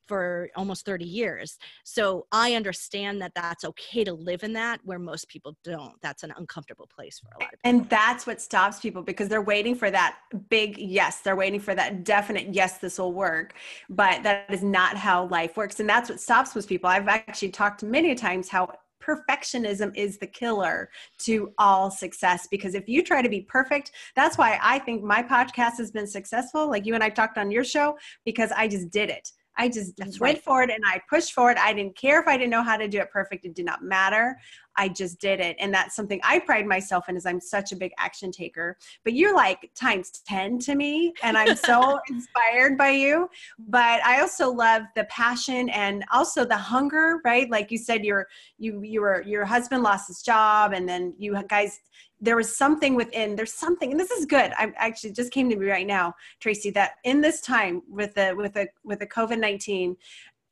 for 0.07 0.49
almost 0.57 0.85
30 0.87 1.05
years. 1.05 1.59
So 1.85 2.27
I 2.33 2.55
understand 2.55 3.21
that 3.23 3.33
that's 3.35 3.65
okay 3.65 4.05
to 4.05 4.13
live 4.13 4.43
in 4.43 4.55
that 4.55 4.81
where 4.85 4.99
most 4.99 5.29
people 5.29 5.57
don't. 5.65 5.95
That's 6.03 6.23
an 6.23 6.33
uncomfortable 6.37 6.89
place 6.95 7.19
for 7.19 7.29
a 7.29 7.45
lot 7.45 7.55
of 7.55 7.63
people. 7.63 7.81
And 7.81 7.89
that's 7.91 8.27
what 8.27 8.41
stops 8.41 8.81
people 8.81 9.03
because 9.03 9.29
they're 9.29 9.43
waiting 9.43 9.75
for 9.75 9.91
that 9.91 10.17
big 10.49 10.79
yes. 10.79 11.21
They're 11.21 11.37
waiting 11.37 11.61
for 11.61 11.75
that 11.75 12.05
definite 12.05 12.55
yes, 12.55 12.79
this 12.79 12.99
will 12.99 13.13
work. 13.13 13.55
But 13.91 14.23
that 14.23 14.47
is 14.51 14.63
not 14.63 14.97
how 14.97 15.27
life 15.27 15.57
works. 15.57 15.81
And 15.81 15.89
that's 15.89 16.09
what 16.09 16.21
stops 16.21 16.55
most 16.55 16.69
people. 16.69 16.89
I've 16.89 17.09
actually 17.09 17.51
talked 17.51 17.83
many 17.83 18.15
times 18.15 18.49
how 18.49 18.71
perfectionism 19.09 19.97
is 19.97 20.19
the 20.19 20.27
killer 20.27 20.91
to 21.19 21.53
all 21.59 21.91
success 21.91 22.47
because 22.51 22.75
if 22.75 22.89
you 22.89 23.03
try 23.03 23.23
to 23.23 23.29
be 23.29 23.41
perfect 23.43 23.93
that's 24.15 24.37
why 24.37 24.59
i 24.61 24.79
think 24.79 25.03
my 25.03 25.23
podcast 25.23 25.79
has 25.79 25.91
been 25.91 26.07
successful 26.07 26.69
like 26.69 26.85
you 26.85 26.95
and 26.95 27.03
i 27.03 27.09
talked 27.09 27.39
on 27.39 27.51
your 27.51 27.65
show 27.65 27.97
because 28.25 28.51
i 28.57 28.67
just 28.67 28.91
did 28.91 29.09
it 29.09 29.31
I 29.59 29.69
just 29.69 29.97
That's 29.97 30.21
went 30.21 30.37
right. 30.37 30.45
forward 30.45 30.71
and 30.71 30.85
I 30.87 31.03
pushed 31.11 31.33
forward. 31.33 31.57
I 31.59 31.73
didn't 31.73 31.97
care 31.97 32.21
if 32.21 32.29
I 32.29 32.37
didn't 32.37 32.51
know 32.51 32.63
how 32.63 32.77
to 32.77 32.87
do 32.87 33.01
it 33.01 33.11
perfect. 33.11 33.45
It 33.45 33.57
did 33.57 33.67
not 33.67 33.83
matter. 33.83 34.39
I 34.77 34.89
just 34.89 35.21
did 35.21 35.41
it. 35.41 35.57
And 35.59 35.75
that's 35.75 35.97
something 35.97 36.21
I 36.23 36.39
pride 36.39 36.65
myself 36.65 37.09
in 37.09 37.17
is 37.17 37.27
I'm 37.27 37.41
such 37.41 37.73
a 37.73 37.77
big 37.77 37.91
action 37.99 38.31
taker. 38.31 38.79
But 39.03 39.15
you're 39.15 39.35
like 39.35 39.69
times 39.75 40.23
10 40.29 40.61
to 40.61 40.77
me. 40.77 41.13
And 41.25 41.37
I'm 41.37 41.57
so 41.57 41.99
inspired 42.09 42.79
by 42.79 42.91
you. 42.91 43.29
But 43.59 44.05
I 44.05 44.21
also 44.21 44.53
love 44.53 44.83
the 44.95 45.05
passion 45.05 45.69
and 45.71 46.05
also 46.13 46.45
the 46.45 46.57
hunger, 46.57 47.21
right? 47.25 47.51
Like 47.51 47.73
you 47.73 47.79
said, 47.79 48.05
your 48.05 48.29
you 48.59 48.81
you 48.83 49.01
were 49.01 49.23
your 49.23 49.45
husband 49.45 49.83
lost 49.83 50.07
his 50.07 50.23
job 50.23 50.73
and 50.73 50.89
then 50.89 51.15
you 51.19 51.37
guys 51.49 51.81
there 52.21 52.37
was 52.37 52.57
something 52.57 52.95
within 52.95 53.37
there's 53.37 53.53
something 53.53 53.91
and 53.91 54.01
this 54.01 54.11
is 54.11 54.27
good. 54.27 54.53
I 54.57 54.73
actually 54.77 55.13
just 55.13 55.33
came 55.33 55.49
to 55.51 55.57
me 55.57 55.67
right 55.67 55.87
now 55.87 56.15
tracy 56.41 56.71
that 56.71 56.93
in 57.05 57.21
this 57.21 57.41
time 57.41 57.83
with 57.89 58.15
the 58.15 58.35
with 58.37 58.55
the 58.55 58.69
with 58.85 58.99
the 58.99 59.07
covid-19 59.07 59.97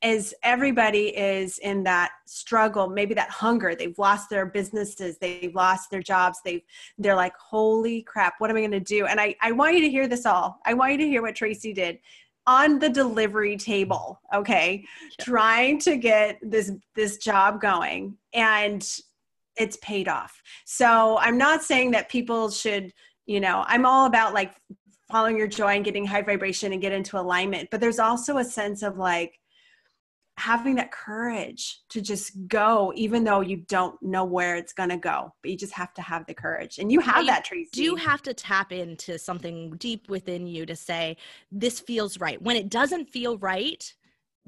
is 0.03 0.35
everybody 0.43 1.09
is 1.17 1.59
in 1.59 1.83
that 1.83 2.11
struggle 2.27 2.89
maybe 2.89 3.15
that 3.15 3.31
hunger. 3.31 3.75
They've 3.75 3.99
lost 3.99 4.31
their 4.31 4.47
businesses 4.47 5.19
they've 5.19 5.55
lost 5.55 5.91
their 5.91 6.03
jobs 6.03 6.41
they've 6.45 6.63
they're 6.99 7.17
like 7.17 7.37
holy 7.37 8.03
crap 8.03 8.35
what 8.39 8.51
am 8.51 8.57
i 8.57 8.61
going 8.61 8.71
to 8.71 8.81
do? 8.81 9.07
And 9.07 9.21
i 9.21 9.35
i 9.43 9.53
want 9.53 9.75
you 9.75 9.81
to 9.81 9.91
hear 9.91 10.07
this 10.07 10.27
all. 10.27 10.61
I 10.65 10.75
want 10.75 10.93
you 10.93 10.99
to 10.99 11.07
hear 11.07 11.23
what 11.23 11.35
tracy 11.35 11.73
did 11.73 11.99
on 12.47 12.79
the 12.79 12.89
delivery 12.89 13.57
table 13.57 14.21
okay? 14.33 14.85
Yeah. 15.19 15.25
trying 15.25 15.79
to 15.81 15.97
get 15.97 16.39
this 16.43 16.73
this 16.95 17.19
job 17.19 17.61
going. 17.61 18.17
And 18.33 18.89
it's 19.57 19.77
paid 19.79 20.09
off. 20.09 20.43
So 20.65 21.19
I'm 21.19 21.39
not 21.39 21.63
saying 21.63 21.93
that 21.93 22.09
people 22.09 22.51
should, 22.51 22.93
you 23.27 23.41
know, 23.41 23.65
I'm 23.67 23.87
all 23.87 24.07
about 24.07 24.35
like 24.35 24.55
following 25.11 25.37
your 25.37 25.47
joy 25.47 25.77
and 25.77 25.85
getting 25.85 26.05
high 26.05 26.23
vibration 26.23 26.73
and 26.73 26.81
get 26.83 26.93
into 26.93 27.19
alignment. 27.19 27.69
But 27.71 27.81
there's 27.81 27.99
also 27.99 28.39
a 28.39 28.45
sense 28.45 28.83
of 28.83 28.99
like 28.99 29.39
having 30.39 30.75
that 30.75 30.93
courage 30.93 31.81
to 31.89 32.01
just 32.01 32.33
go, 32.47 32.93
even 32.95 33.25
though 33.25 33.41
you 33.41 33.57
don't 33.69 34.01
know 34.03 34.25
where 34.25 34.57
it's 34.57 34.73
going 34.73 34.91
to 34.91 34.99
go. 34.99 35.33
But 35.43 35.51
you 35.51 35.57
just 35.57 35.73
have 35.73 35.95
to 35.95 36.03
have 36.03 36.27
the 36.27 36.35
courage. 36.35 36.79
And 36.79 36.93
you 36.93 37.01
have 37.01 37.27
that, 37.27 37.45
Tracy. 37.45 37.71
Do 37.73 37.83
you 37.83 37.97
have 37.97 38.21
to 38.23 38.35
tap 38.35 38.71
into 38.71 39.19
something 39.19 39.71
deep 39.79 40.09
within 40.11 40.47
you 40.47 40.67
to 40.67 40.77
say, 40.77 41.17
this 41.51 41.81
feels 41.81 42.21
right? 42.21 42.41
When 42.43 42.57
it 42.57 42.69
doesn't 42.69 43.09
feel 43.09 43.39
right, 43.39 43.91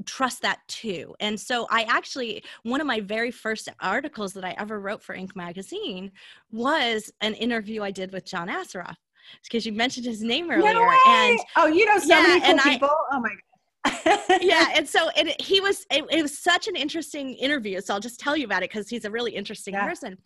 trust 0.07 0.43
that 0.43 0.61
too. 0.69 1.15
And 1.21 1.39
so 1.39 1.67
I 1.71 1.83
actually, 1.85 2.43
one 2.63 2.81
of 2.81 2.87
my 2.87 3.01
very 3.01 3.31
first 3.31 3.69
articles 3.81 4.33
that 4.35 4.45
I 4.45 4.55
ever 4.59 4.81
wrote 4.81 5.03
for 5.03 5.17
Inc. 5.17 5.35
magazine 5.35 6.13
was 6.51 7.13
an 7.21 7.35
interview 7.35 7.83
I 7.83 7.91
did 7.91 8.13
with 8.13 8.25
John 8.25 8.49
Assaraf 8.49 8.97
because 9.45 9.67
you 9.67 9.73
mentioned 9.73 10.07
his 10.07 10.23
name 10.23 10.51
earlier. 10.51 10.75
No 10.75 10.91
and 11.07 11.39
oh, 11.57 11.67
you 11.67 11.85
know 11.85 11.99
so 11.99 12.07
yeah, 12.09 12.39
many 12.41 12.63
cool 12.63 12.73
people. 12.73 12.89
I, 12.89 13.17
oh 13.17 13.21
my 13.21 13.31
god. 13.31 14.43
yeah, 14.43 14.69
and 14.77 14.89
so 14.89 15.11
it, 15.17 15.41
he 15.41 15.61
was. 15.61 15.87
It, 15.91 16.05
it, 16.11 16.23
was 16.23 16.39
such 16.39 16.69
an 16.69 16.77
interesting 16.77 17.35
interview. 17.35 17.81
So 17.81 17.95
I'll 17.95 18.01
just 18.01 18.21
tell 18.21 18.37
you 18.37 18.45
about 18.45 18.63
it 18.63 18.71
because 18.71 18.89
he's 18.89 19.05
a 19.05 19.11
really 19.11 19.33
interesting 19.33 19.75
yeah. 19.75 19.87
person. 19.87 20.19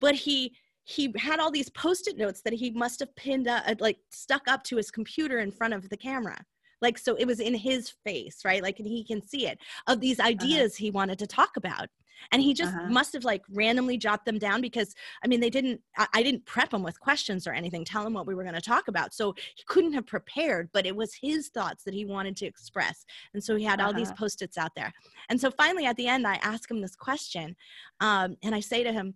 But 0.00 0.14
he 0.14 0.56
he 0.84 1.12
had 1.16 1.40
all 1.40 1.50
these 1.50 1.68
post-it 1.70 2.16
notes 2.16 2.42
that 2.42 2.52
he 2.52 2.70
must 2.70 3.00
have 3.00 3.14
pinned 3.16 3.48
up 3.48 3.64
uh, 3.66 3.74
like 3.80 3.98
stuck 4.10 4.46
up 4.48 4.62
to 4.64 4.76
his 4.76 4.90
computer 4.90 5.40
in 5.40 5.50
front 5.50 5.74
of 5.74 5.88
the 5.88 5.96
camera 5.96 6.38
like 6.82 6.98
so 6.98 7.14
it 7.16 7.26
was 7.26 7.40
in 7.40 7.54
his 7.54 7.90
face 8.04 8.44
right 8.44 8.62
like 8.62 8.78
and 8.78 8.88
he 8.88 9.04
can 9.04 9.26
see 9.26 9.46
it 9.46 9.58
of 9.86 10.00
these 10.00 10.18
uh-huh. 10.18 10.28
ideas 10.28 10.72
uh-huh. 10.72 10.84
he 10.84 10.90
wanted 10.90 11.18
to 11.18 11.26
talk 11.26 11.56
about 11.56 11.88
and 12.32 12.42
he 12.42 12.54
just 12.54 12.74
uh-huh. 12.74 12.88
must 12.88 13.12
have 13.12 13.24
like 13.24 13.42
randomly 13.50 13.96
jot 13.96 14.24
them 14.24 14.38
down 14.38 14.60
because 14.60 14.94
i 15.24 15.28
mean 15.28 15.40
they 15.40 15.50
didn't 15.50 15.80
I, 15.96 16.06
I 16.14 16.22
didn't 16.22 16.44
prep 16.46 16.72
him 16.72 16.82
with 16.82 16.98
questions 17.00 17.46
or 17.46 17.52
anything 17.52 17.84
tell 17.84 18.06
him 18.06 18.14
what 18.14 18.26
we 18.26 18.34
were 18.34 18.42
going 18.42 18.54
to 18.54 18.60
talk 18.60 18.88
about 18.88 19.14
so 19.14 19.34
he 19.54 19.62
couldn't 19.66 19.92
have 19.92 20.06
prepared 20.06 20.70
but 20.72 20.86
it 20.86 20.96
was 20.96 21.14
his 21.14 21.48
thoughts 21.48 21.84
that 21.84 21.94
he 21.94 22.04
wanted 22.04 22.36
to 22.38 22.46
express 22.46 23.04
and 23.34 23.42
so 23.42 23.56
he 23.56 23.64
had 23.64 23.80
uh-huh. 23.80 23.88
all 23.88 23.94
these 23.94 24.08
uh-huh. 24.08 24.16
post-its 24.18 24.58
out 24.58 24.74
there 24.74 24.92
and 25.28 25.40
so 25.40 25.50
finally 25.50 25.86
at 25.86 25.96
the 25.96 26.08
end 26.08 26.26
i 26.26 26.36
ask 26.36 26.70
him 26.70 26.80
this 26.80 26.96
question 26.96 27.56
um, 28.00 28.36
and 28.42 28.54
i 28.54 28.60
say 28.60 28.82
to 28.82 28.92
him 28.92 29.14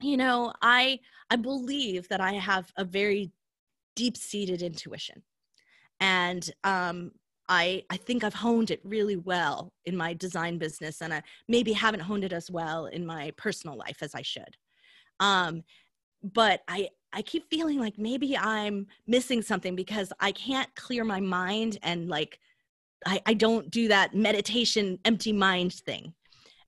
you 0.00 0.16
know 0.16 0.52
i 0.62 0.98
i 1.30 1.36
believe 1.36 2.08
that 2.08 2.20
i 2.20 2.32
have 2.32 2.72
a 2.76 2.84
very 2.84 3.30
deep-seated 3.96 4.62
intuition 4.62 5.22
and 6.00 6.48
um, 6.64 7.12
I, 7.48 7.84
I 7.90 7.96
think 7.96 8.24
I've 8.24 8.34
honed 8.34 8.70
it 8.70 8.80
really 8.84 9.16
well 9.16 9.72
in 9.86 9.96
my 9.96 10.14
design 10.14 10.58
business, 10.58 11.00
and 11.00 11.14
I 11.14 11.22
maybe 11.48 11.72
haven't 11.72 12.00
honed 12.00 12.24
it 12.24 12.32
as 12.32 12.50
well 12.50 12.86
in 12.86 13.06
my 13.06 13.32
personal 13.36 13.76
life 13.76 13.98
as 14.02 14.14
I 14.14 14.22
should. 14.22 14.56
Um, 15.20 15.64
but 16.22 16.60
I, 16.68 16.88
I 17.12 17.22
keep 17.22 17.48
feeling 17.48 17.78
like 17.78 17.98
maybe 17.98 18.36
I'm 18.36 18.86
missing 19.06 19.40
something 19.42 19.74
because 19.74 20.12
I 20.20 20.32
can't 20.32 20.72
clear 20.74 21.04
my 21.04 21.20
mind 21.20 21.78
and 21.82 22.08
like 22.08 22.38
I, 23.06 23.20
I 23.26 23.34
don't 23.34 23.70
do 23.70 23.88
that 23.88 24.14
meditation 24.14 24.98
empty 25.04 25.32
mind 25.32 25.72
thing. 25.72 26.14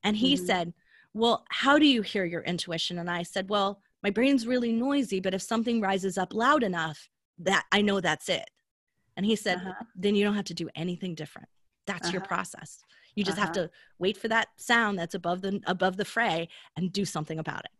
And 0.02 0.16
he 0.16 0.34
mm-hmm. 0.34 0.46
said, 0.46 0.74
Well, 1.12 1.44
how 1.50 1.78
do 1.78 1.86
you 1.86 2.02
hear 2.02 2.24
your 2.24 2.42
intuition? 2.42 2.98
And 2.98 3.10
I 3.10 3.22
said, 3.22 3.50
Well, 3.50 3.82
my 4.02 4.10
brain's 4.10 4.46
really 4.46 4.72
noisy, 4.72 5.20
but 5.20 5.34
if 5.34 5.42
something 5.42 5.80
rises 5.80 6.16
up 6.16 6.32
loud 6.32 6.62
enough, 6.62 7.08
that 7.38 7.64
I 7.72 7.82
know 7.82 8.00
that's 8.00 8.28
it. 8.28 8.48
And 9.20 9.26
he 9.26 9.36
said, 9.36 9.58
uh-huh. 9.58 9.84
then 9.94 10.14
you 10.14 10.24
don't 10.24 10.34
have 10.34 10.46
to 10.46 10.54
do 10.54 10.70
anything 10.74 11.14
different. 11.14 11.46
That's 11.86 12.04
uh-huh. 12.06 12.12
your 12.12 12.22
process. 12.22 12.82
You 13.14 13.22
just 13.22 13.36
uh-huh. 13.36 13.48
have 13.48 13.54
to 13.54 13.70
wait 13.98 14.16
for 14.16 14.28
that 14.28 14.48
sound 14.56 14.98
that's 14.98 15.14
above 15.14 15.42
the 15.42 15.60
above 15.66 15.98
the 15.98 16.06
fray 16.06 16.48
and 16.74 16.90
do 16.90 17.04
something 17.04 17.38
about 17.38 17.66
it. 17.66 17.70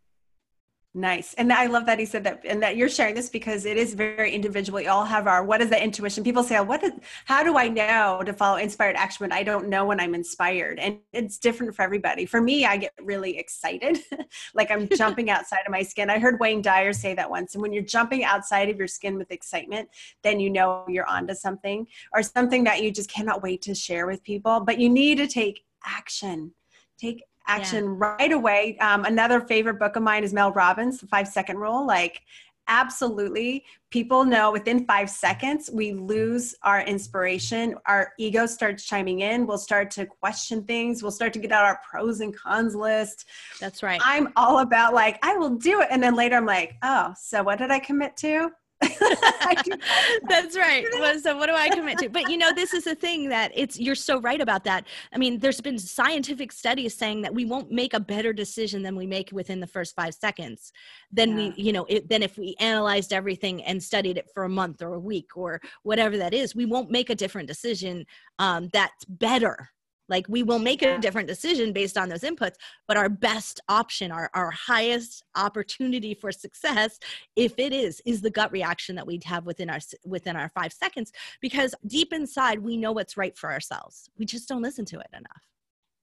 Nice. 0.93 1.33
And 1.35 1.53
I 1.53 1.67
love 1.67 1.85
that 1.85 1.99
he 1.99 2.05
said 2.05 2.25
that 2.25 2.41
and 2.43 2.61
that 2.61 2.75
you're 2.75 2.89
sharing 2.89 3.15
this 3.15 3.29
because 3.29 3.65
it 3.65 3.77
is 3.77 3.93
very 3.93 4.33
individual. 4.33 4.75
We 4.75 4.87
all 4.87 5.05
have 5.05 5.25
our 5.25 5.41
what 5.41 5.61
is 5.61 5.69
that 5.69 5.81
intuition? 5.81 6.21
People 6.21 6.43
say, 6.43 6.57
oh, 6.57 6.63
what 6.63 6.83
is 6.83 6.91
how 7.23 7.43
do 7.43 7.57
I 7.57 7.69
know 7.69 8.21
to 8.25 8.33
follow 8.33 8.57
inspired 8.57 8.97
action 8.97 9.23
when 9.23 9.31
I 9.31 9.41
don't 9.41 9.69
know 9.69 9.85
when 9.85 10.01
I'm 10.01 10.13
inspired? 10.13 10.79
And 10.79 10.99
it's 11.13 11.37
different 11.37 11.73
for 11.77 11.83
everybody. 11.83 12.25
For 12.25 12.41
me, 12.41 12.65
I 12.65 12.75
get 12.75 12.91
really 13.01 13.37
excited. 13.37 13.99
like 14.53 14.69
I'm 14.69 14.89
jumping 14.97 15.29
outside 15.29 15.61
of 15.65 15.71
my 15.71 15.81
skin. 15.81 16.09
I 16.09 16.19
heard 16.19 16.41
Wayne 16.41 16.61
Dyer 16.61 16.91
say 16.91 17.15
that 17.15 17.29
once. 17.29 17.55
And 17.55 17.61
when 17.61 17.71
you're 17.71 17.83
jumping 17.83 18.25
outside 18.25 18.67
of 18.67 18.77
your 18.77 18.87
skin 18.87 19.17
with 19.17 19.31
excitement, 19.31 19.87
then 20.23 20.41
you 20.41 20.49
know 20.49 20.83
you're 20.89 21.07
onto 21.07 21.35
something 21.35 21.87
or 22.13 22.21
something 22.21 22.65
that 22.65 22.83
you 22.83 22.91
just 22.91 23.09
cannot 23.09 23.41
wait 23.41 23.61
to 23.61 23.73
share 23.73 24.07
with 24.07 24.21
people. 24.23 24.59
But 24.59 24.77
you 24.77 24.89
need 24.89 25.19
to 25.19 25.27
take 25.27 25.63
action. 25.85 26.51
Take 26.97 27.23
action 27.47 27.85
yeah. 27.85 27.91
right 27.97 28.31
away. 28.31 28.77
Um, 28.79 29.05
another 29.05 29.41
favorite 29.41 29.79
book 29.79 29.95
of 29.95 30.03
mine 30.03 30.23
is 30.23 30.33
Mel 30.33 30.51
Robbins, 30.51 30.99
The 30.99 31.07
Five 31.07 31.27
Second 31.27 31.57
Rule. 31.57 31.85
Like, 31.85 32.21
absolutely, 32.67 33.65
people 33.89 34.23
know 34.23 34.51
within 34.51 34.85
five 34.85 35.09
seconds 35.09 35.69
we 35.73 35.93
lose 35.93 36.55
our 36.63 36.81
inspiration. 36.81 37.75
Our 37.85 38.13
ego 38.17 38.45
starts 38.45 38.85
chiming 38.85 39.21
in. 39.21 39.45
We'll 39.45 39.57
start 39.57 39.91
to 39.91 40.05
question 40.05 40.63
things. 40.63 41.01
We'll 41.01 41.11
start 41.11 41.33
to 41.33 41.39
get 41.39 41.51
out 41.51 41.65
our 41.65 41.81
pros 41.89 42.21
and 42.21 42.35
cons 42.35 42.75
list. 42.75 43.25
That's 43.59 43.83
right. 43.83 43.99
I'm 44.03 44.31
all 44.35 44.59
about 44.59 44.93
like, 44.93 45.19
I 45.23 45.35
will 45.35 45.55
do 45.55 45.81
it. 45.81 45.89
And 45.91 46.01
then 46.01 46.15
later 46.15 46.37
I'm 46.37 46.45
like, 46.45 46.75
oh, 46.83 47.13
so 47.19 47.43
what 47.43 47.57
did 47.59 47.71
I 47.71 47.79
commit 47.79 48.15
to? 48.17 48.51
That's 50.27 50.57
right. 50.57 50.85
Well, 50.93 51.19
so 51.19 51.37
what 51.37 51.47
do 51.47 51.53
I 51.53 51.69
commit 51.69 51.99
to? 51.99 52.09
But 52.09 52.29
you 52.29 52.37
know, 52.37 52.51
this 52.53 52.73
is 52.73 52.87
a 52.87 52.95
thing 52.95 53.29
that 53.29 53.51
it's 53.53 53.79
you're 53.79 53.95
so 53.95 54.19
right 54.21 54.41
about 54.41 54.63
that. 54.63 54.87
I 55.13 55.17
mean, 55.17 55.39
there's 55.39 55.61
been 55.61 55.77
scientific 55.77 56.51
studies 56.51 56.95
saying 56.97 57.21
that 57.21 57.33
we 57.33 57.45
won't 57.45 57.71
make 57.71 57.93
a 57.93 57.99
better 57.99 58.33
decision 58.33 58.81
than 58.81 58.95
we 58.95 59.05
make 59.05 59.31
within 59.31 59.59
the 59.59 59.67
first 59.67 59.95
five 59.95 60.13
seconds. 60.13 60.71
Than 61.11 61.29
yeah. 61.29 61.35
we, 61.35 61.53
you 61.63 61.73
know, 61.73 61.85
it, 61.89 62.09
then 62.09 62.23
if 62.23 62.37
we 62.37 62.55
analyzed 62.59 63.13
everything 63.13 63.63
and 63.63 63.81
studied 63.81 64.17
it 64.17 64.29
for 64.33 64.43
a 64.43 64.49
month 64.49 64.81
or 64.81 64.95
a 64.95 64.99
week 64.99 65.35
or 65.35 65.61
whatever 65.83 66.17
that 66.17 66.33
is, 66.33 66.55
we 66.55 66.65
won't 66.65 66.89
make 66.89 67.09
a 67.09 67.15
different 67.15 67.47
decision 67.47 68.05
um, 68.39 68.69
that's 68.73 69.05
better 69.05 69.69
like 70.11 70.27
we 70.29 70.43
will 70.43 70.59
make 70.59 70.83
a 70.83 70.99
different 70.99 71.27
decision 71.27 71.73
based 71.73 71.97
on 71.97 72.09
those 72.09 72.21
inputs 72.21 72.55
but 72.87 72.97
our 72.97 73.09
best 73.09 73.59
option 73.69 74.11
our, 74.11 74.29
our 74.35 74.51
highest 74.51 75.23
opportunity 75.35 76.13
for 76.13 76.31
success 76.31 76.99
if 77.35 77.57
it 77.57 77.73
is 77.73 78.01
is 78.05 78.21
the 78.21 78.29
gut 78.29 78.51
reaction 78.51 78.95
that 78.95 79.07
we'd 79.07 79.23
have 79.23 79.45
within 79.45 79.69
our 79.69 79.79
within 80.05 80.35
our 80.35 80.49
five 80.49 80.71
seconds 80.71 81.11
because 81.41 81.73
deep 81.87 82.13
inside 82.13 82.59
we 82.59 82.77
know 82.77 82.91
what's 82.91 83.17
right 83.17 83.37
for 83.37 83.51
ourselves. 83.51 84.09
We 84.17 84.25
just 84.25 84.47
don't 84.47 84.61
listen 84.61 84.85
to 84.85 84.99
it 84.99 85.07
enough. 85.13 85.43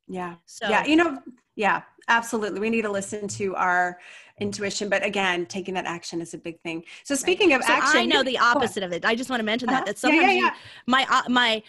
Yeah. 0.07 0.37
So 0.47 0.69
yeah 0.69 0.85
you 0.87 0.97
know 0.97 1.21
yeah 1.57 1.83
absolutely. 2.09 2.61
We 2.61 2.71
need 2.71 2.83
to 2.83 2.91
listen 2.91 3.29
to 3.29 3.55
our 3.57 3.99
intuition 4.41 4.89
but 4.89 5.05
again 5.05 5.47
taking 5.47 5.75
that 5.75 5.85
action 5.85 6.21
is 6.21 6.33
a 6.35 6.39
big 6.39 6.61
thing. 6.63 6.85
So 7.05 7.15
speaking 7.15 7.51
right. 7.51 7.61
of 7.61 7.65
so 7.65 7.73
action 7.73 8.01
i 8.01 8.05
know 8.05 8.23
the 8.23 8.39
opposite 8.39 8.83
of 8.83 8.93
it. 8.93 9.05
I 9.05 9.15
just 9.15 9.29
want 9.29 9.41
to 9.41 9.45
mention 9.45 9.69
uh-huh. 9.69 9.81
that 9.81 9.87
that 9.87 9.99
sometimes 9.99 10.23
yeah, 10.23 10.29
yeah, 10.29 10.41
yeah. 10.41 10.47
You, 10.47 10.53
my 10.87 11.07
uh, 11.11 11.23
my 11.29 11.63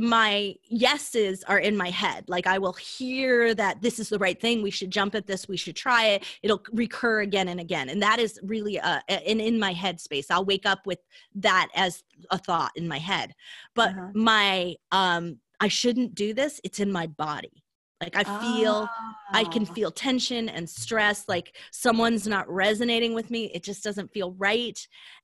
my 0.00 0.54
yeses 0.64 1.42
are 1.44 1.58
in 1.58 1.76
my 1.76 1.90
head. 1.90 2.24
Like 2.28 2.46
I 2.46 2.58
will 2.58 2.74
hear 2.74 3.54
that 3.54 3.82
this 3.82 3.98
is 3.98 4.08
the 4.08 4.18
right 4.18 4.40
thing. 4.40 4.62
We 4.62 4.70
should 4.70 4.90
jump 4.90 5.14
at 5.14 5.26
this. 5.26 5.48
We 5.48 5.56
should 5.56 5.76
try 5.76 6.06
it. 6.06 6.24
It'll 6.42 6.62
recur 6.72 7.20
again 7.20 7.48
and 7.48 7.60
again. 7.60 7.88
And 7.88 8.02
that 8.02 8.18
is 8.18 8.38
really 8.42 8.76
a, 8.76 9.02
an 9.08 9.40
in 9.40 9.58
my 9.58 9.72
head 9.72 10.00
space. 10.00 10.30
I'll 10.30 10.44
wake 10.44 10.66
up 10.66 10.86
with 10.86 11.00
that 11.36 11.68
as 11.74 12.02
a 12.30 12.38
thought 12.38 12.72
in 12.76 12.88
my 12.88 12.98
head. 12.98 13.34
But 13.74 13.90
uh-huh. 13.90 14.08
my, 14.14 14.76
um, 14.92 15.38
I 15.60 15.68
shouldn't 15.68 16.14
do 16.14 16.34
this. 16.34 16.60
It's 16.64 16.80
in 16.80 16.92
my 16.92 17.06
body. 17.06 17.64
Like 18.00 18.14
I 18.16 18.22
feel, 18.22 18.88
oh. 18.88 19.12
I 19.32 19.42
can 19.44 19.66
ah. 19.68 19.72
feel 19.72 19.90
tension 19.90 20.48
and 20.48 20.70
stress. 20.70 21.24
Like 21.26 21.56
someone's 21.72 22.28
not 22.28 22.48
resonating 22.48 23.12
with 23.12 23.28
me. 23.28 23.50
It 23.52 23.64
just 23.64 23.82
doesn't 23.82 24.12
feel 24.12 24.34
right. 24.38 24.78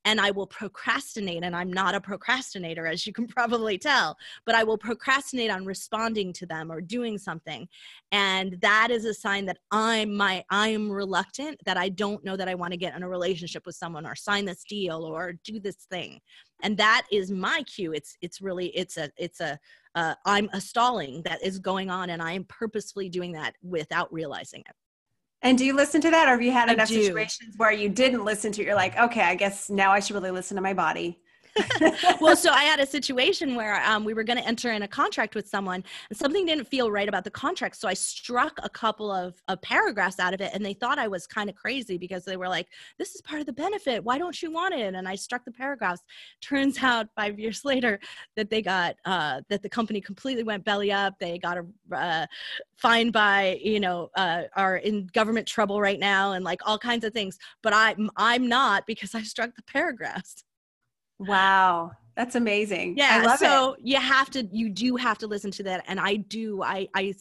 And 0.04 0.20
I 0.20 0.32
will 0.32 0.48
procrastinate. 0.48 1.44
And 1.44 1.54
I'm 1.54 1.72
not 1.72 1.94
a 1.94 2.00
procrastinator, 2.00 2.86
as 2.86 3.06
you 3.06 3.12
can 3.12 3.26
probably 3.28 3.78
tell, 3.78 4.16
but 4.44 4.56
I 4.56 4.64
will 4.64 4.78
procrastinate 4.78 5.50
on 5.50 5.64
responding 5.64 6.32
to 6.34 6.46
them 6.46 6.72
or 6.72 6.80
doing 6.80 7.16
something. 7.16 7.68
And 8.10 8.58
that 8.60 8.88
is 8.90 9.04
a 9.04 9.14
sign 9.14 9.46
that 9.46 9.58
I'm 9.70 10.14
my, 10.16 10.44
I'm 10.50 10.90
reluctant 10.90 11.60
that 11.64 11.76
I 11.76 11.90
don't 11.90 12.24
know 12.24 12.36
that 12.36 12.48
I 12.48 12.56
want 12.56 12.72
to 12.72 12.78
get 12.78 12.96
in 12.96 13.02
a 13.04 13.08
relationship 13.08 13.66
with 13.66 13.76
someone 13.76 14.04
or 14.04 14.16
sign 14.16 14.44
this 14.44 14.64
deal 14.68 15.04
or 15.04 15.34
do 15.44 15.60
this 15.60 15.86
thing. 15.90 16.20
And 16.64 16.76
that 16.78 17.06
is 17.12 17.30
my 17.30 17.62
cue. 17.62 17.92
It's, 17.92 18.16
it's 18.20 18.40
really, 18.40 18.68
it's 18.68 18.96
a, 18.96 19.10
it's 19.16 19.40
a, 19.40 19.60
uh, 19.94 20.14
I'm 20.24 20.48
a 20.52 20.60
stalling 20.60 21.22
that 21.22 21.40
is 21.44 21.60
going 21.60 21.90
on, 21.90 22.10
and 22.10 22.20
I 22.20 22.32
am 22.32 22.44
purposefully 22.44 23.08
doing 23.08 23.32
that 23.32 23.54
without 23.62 24.12
realizing 24.12 24.60
it. 24.60 24.74
And 25.42 25.58
do 25.58 25.64
you 25.64 25.76
listen 25.76 26.00
to 26.00 26.10
that, 26.10 26.26
or 26.26 26.32
have 26.32 26.42
you 26.42 26.50
had 26.50 26.70
enough 26.70 26.88
situations 26.88 27.54
where 27.58 27.70
you 27.70 27.90
didn't 27.90 28.24
listen 28.24 28.50
to 28.52 28.62
it? 28.62 28.64
You're 28.64 28.74
like, 28.74 28.98
okay, 28.98 29.20
I 29.20 29.34
guess 29.34 29.68
now 29.68 29.92
I 29.92 30.00
should 30.00 30.14
really 30.14 30.30
listen 30.30 30.56
to 30.56 30.62
my 30.62 30.72
body. 30.72 31.20
well, 32.20 32.36
so 32.36 32.50
I 32.50 32.64
had 32.64 32.80
a 32.80 32.86
situation 32.86 33.54
where 33.54 33.82
um, 33.84 34.04
we 34.04 34.12
were 34.12 34.24
going 34.24 34.38
to 34.38 34.46
enter 34.46 34.72
in 34.72 34.82
a 34.82 34.88
contract 34.88 35.34
with 35.34 35.48
someone, 35.48 35.84
and 36.08 36.18
something 36.18 36.46
didn't 36.46 36.66
feel 36.66 36.90
right 36.90 37.08
about 37.08 37.24
the 37.24 37.30
contract. 37.30 37.76
So 37.76 37.86
I 37.86 37.94
struck 37.94 38.58
a 38.62 38.68
couple 38.68 39.10
of, 39.10 39.40
of 39.48 39.62
paragraphs 39.62 40.18
out 40.18 40.34
of 40.34 40.40
it, 40.40 40.50
and 40.52 40.64
they 40.64 40.74
thought 40.74 40.98
I 40.98 41.06
was 41.06 41.26
kind 41.26 41.48
of 41.48 41.54
crazy 41.54 41.96
because 41.96 42.24
they 42.24 42.36
were 42.36 42.48
like, 42.48 42.68
"This 42.98 43.14
is 43.14 43.22
part 43.22 43.40
of 43.40 43.46
the 43.46 43.52
benefit. 43.52 44.02
Why 44.02 44.18
don't 44.18 44.40
you 44.42 44.50
want 44.50 44.74
it?" 44.74 44.94
And 44.94 45.06
I 45.06 45.14
struck 45.14 45.44
the 45.44 45.52
paragraphs. 45.52 46.02
Turns 46.40 46.82
out, 46.82 47.08
five 47.14 47.38
years 47.38 47.64
later, 47.64 48.00
that 48.36 48.50
they 48.50 48.62
got 48.62 48.96
uh, 49.04 49.42
that 49.48 49.62
the 49.62 49.68
company 49.68 50.00
completely 50.00 50.42
went 50.42 50.64
belly 50.64 50.90
up. 50.90 51.18
They 51.20 51.38
got 51.38 51.58
a 51.58 51.96
uh, 51.96 52.26
fined 52.76 53.12
by 53.12 53.60
you 53.62 53.80
know 53.80 54.10
uh, 54.16 54.42
are 54.56 54.76
in 54.78 55.06
government 55.08 55.46
trouble 55.46 55.80
right 55.80 56.00
now, 56.00 56.32
and 56.32 56.44
like 56.44 56.60
all 56.66 56.78
kinds 56.78 57.04
of 57.04 57.12
things. 57.12 57.38
But 57.62 57.72
I 57.74 57.94
I'm 58.16 58.48
not 58.48 58.86
because 58.86 59.14
I 59.14 59.22
struck 59.22 59.54
the 59.54 59.62
paragraphs. 59.62 60.44
Wow. 61.18 61.92
That's 62.16 62.36
amazing. 62.36 62.96
Yeah. 62.96 63.34
so 63.36 63.72
it. 63.74 63.80
you 63.82 63.96
have 63.96 64.30
to, 64.30 64.46
you 64.52 64.70
do 64.70 64.96
have 64.96 65.18
to 65.18 65.26
listen 65.26 65.50
to 65.52 65.62
that. 65.64 65.84
And 65.88 65.98
I 65.98 66.16
do, 66.16 66.62
I, 66.62 66.88
I, 66.94 67.14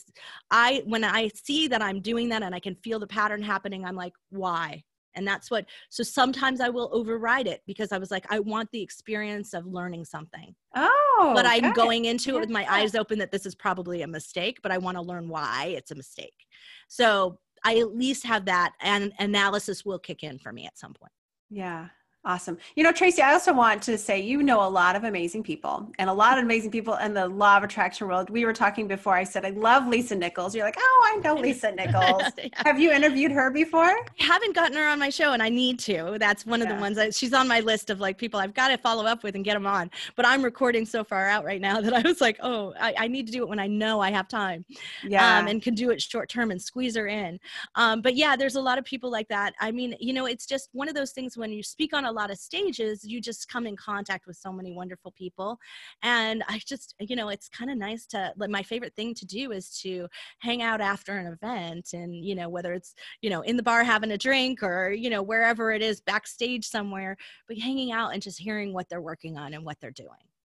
I, 0.52 0.84
when 0.86 1.04
I 1.04 1.30
see 1.34 1.68
that 1.68 1.82
I'm 1.82 2.00
doing 2.00 2.30
that 2.30 2.44
and 2.44 2.54
I 2.54 2.60
can 2.60 2.76
feel 2.76 3.00
the 3.00 3.08
pattern 3.08 3.42
happening, 3.42 3.86
I'm 3.86 3.96
like, 3.96 4.14
why? 4.30 4.84
And 5.16 5.28
that's 5.28 5.52
what, 5.52 5.66
so 5.90 6.04
sometimes 6.04 6.60
I 6.60 6.70
will 6.70 6.90
override 6.92 7.48
it 7.48 7.62
because 7.68 7.92
I 7.92 7.98
was 7.98 8.12
like, 8.12 8.26
I 8.32 8.40
want 8.40 8.70
the 8.72 8.82
experience 8.82 9.54
of 9.54 9.66
learning 9.66 10.06
something. 10.06 10.56
Oh. 10.76 11.32
But 11.36 11.46
I'm 11.46 11.74
going 11.74 12.06
into 12.06 12.36
it 12.36 12.40
with 12.40 12.50
my 12.50 12.66
eyes 12.72 12.96
open 12.96 13.20
that 13.20 13.32
this 13.32 13.46
is 13.46 13.54
probably 13.56 14.02
a 14.02 14.08
mistake, 14.08 14.60
but 14.64 14.72
I 14.72 14.78
want 14.78 14.98
to 14.98 15.04
learn 15.04 15.30
why 15.30 15.74
it's 15.78 15.92
a 15.92 15.96
mistake. 15.96 16.48
So 16.88 17.40
I 17.64 17.78
at 17.78 17.96
least 17.96 18.26
have 18.26 18.46
that 18.46 18.74
and 18.82 19.14
analysis 19.20 19.86
will 19.86 20.00
kick 20.00 20.24
in 20.24 20.40
for 20.40 20.52
me 20.52 20.66
at 20.66 20.78
some 20.78 20.94
point. 20.94 21.12
Yeah. 21.50 21.90
Awesome. 22.26 22.58
You 22.78 22.84
know, 22.84 22.94
Tracy, 22.94 23.22
I 23.22 23.34
also 23.34 23.54
want 23.54 23.82
to 23.84 23.98
say 23.98 24.22
you 24.22 24.44
know 24.44 24.66
a 24.66 24.70
lot 24.70 24.96
of 24.96 25.04
amazing 25.04 25.44
people 25.44 25.92
and 26.00 26.10
a 26.10 26.14
lot 26.14 26.38
of 26.38 26.46
amazing 26.46 26.72
people 26.72 26.96
in 26.96 27.14
the 27.14 27.28
law 27.28 27.58
of 27.58 27.64
attraction 27.64 28.08
world. 28.08 28.30
We 28.30 28.46
were 28.46 28.54
talking 28.54 28.88
before. 28.88 29.14
I 29.14 29.26
said, 29.26 29.44
I 29.44 29.50
love 29.50 29.88
Lisa 29.88 30.16
Nichols. 30.16 30.56
You're 30.56 30.64
like, 30.64 30.78
oh, 30.80 31.12
I 31.14 31.18
know 31.18 31.36
Lisa 31.42 31.74
Nichols. 31.74 32.24
yeah. 32.38 32.48
Have 32.56 32.80
you 32.80 32.92
interviewed 32.92 33.34
her 33.34 33.52
before? 33.52 33.84
I 33.84 34.06
haven't 34.20 34.56
gotten 34.56 34.78
her 34.78 34.88
on 34.88 35.00
my 35.00 35.10
show 35.10 35.34
and 35.34 35.44
I 35.44 35.50
need 35.50 35.80
to. 35.80 36.16
That's 36.18 36.46
one 36.46 36.62
of 36.62 36.70
the 36.70 36.76
ones 36.76 36.96
that 36.96 37.14
she's 37.14 37.34
on 37.34 37.46
my 37.46 37.60
list 37.60 37.90
of 37.90 38.00
like 38.00 38.18
people 38.18 38.40
I've 38.40 38.54
got 38.54 38.70
to 38.70 38.78
follow 38.78 39.04
up 39.06 39.24
with 39.24 39.36
and 39.36 39.44
get 39.44 39.56
them 39.56 39.68
on. 39.68 39.92
But 40.16 40.26
I'm 40.26 40.44
recording 40.44 40.86
so 40.86 41.04
far 41.04 41.28
out 41.28 41.44
right 41.44 41.60
now 41.60 41.82
that 41.82 41.94
I 41.94 42.02
was 42.04 42.22
like, 42.22 42.38
oh, 42.42 42.74
I, 42.80 42.94
I 43.00 43.08
need 43.10 43.26
to 43.26 43.34
do 43.34 43.44
it 43.44 43.50
when 43.50 43.60
I 43.60 43.68
know 43.68 44.00
I 44.00 44.12
have 44.12 44.30
time 44.30 44.64
yeah. 45.04 45.40
Um, 45.40 45.48
and 45.48 45.62
can 45.62 45.76
do 45.76 45.90
it 45.90 46.02
short 46.02 46.30
term 46.30 46.52
and 46.52 46.62
squeeze 46.62 46.96
her 46.96 47.08
in. 47.08 47.38
Um, 47.76 48.02
but 48.02 48.16
yeah, 48.16 48.38
there's 48.38 48.56
a 48.56 48.62
lot 48.62 48.78
of 48.78 48.86
people 48.86 49.12
like 49.12 49.28
that. 49.28 49.54
I 49.60 49.72
mean, 49.72 49.96
you 50.00 50.14
know, 50.14 50.26
it's 50.26 50.46
just 50.46 50.70
one 50.72 50.88
of 50.88 50.96
those 50.96 51.12
things 51.12 51.36
when 51.36 51.52
you 51.52 51.62
speak 51.62 51.94
on 51.94 52.06
a 52.06 52.13
lot 52.14 52.32
of 52.32 52.38
stages, 52.38 53.04
you 53.04 53.20
just 53.20 53.50
come 53.50 53.68
in 53.68 53.76
contact 53.76 54.28
with 54.28 54.38
so 54.38 54.52
many 54.52 54.72
wonderful 54.72 55.12
people. 55.12 55.58
And 56.02 56.44
I 56.48 56.62
just, 56.66 56.96
you 57.00 57.16
know, 57.16 57.30
it's 57.30 57.50
kind 57.50 57.70
of 57.70 57.78
nice 57.78 58.06
to, 58.08 58.34
like, 58.38 58.50
my 58.50 58.64
favorite 58.64 58.96
thing 58.96 59.14
to 59.16 59.26
do 59.26 59.52
is 59.52 59.78
to 59.82 60.08
hang 60.40 60.62
out 60.62 60.82
after 60.82 61.18
an 61.18 61.28
event 61.28 61.90
and, 61.94 62.24
you 62.24 62.36
know, 62.36 62.50
whether 62.50 62.74
it's, 62.74 62.94
you 63.22 63.30
know, 63.30 63.42
in 63.42 63.58
the 63.58 63.64
bar 63.64 63.84
having 63.84 64.12
a 64.12 64.18
drink 64.18 64.64
or, 64.64 64.92
you 64.92 65.10
know, 65.10 65.22
wherever 65.22 65.72
it 65.72 65.82
is, 65.82 66.02
backstage 66.02 66.68
somewhere, 66.68 67.18
but 67.48 67.58
hanging 67.58 67.92
out 67.92 68.14
and 68.14 68.22
just 68.22 68.40
hearing 68.40 68.74
what 68.74 68.88
they're 68.90 69.02
working 69.02 69.38
on 69.38 69.54
and 69.54 69.66
what 69.66 69.78
they're 69.82 69.92
doing. 69.92 70.10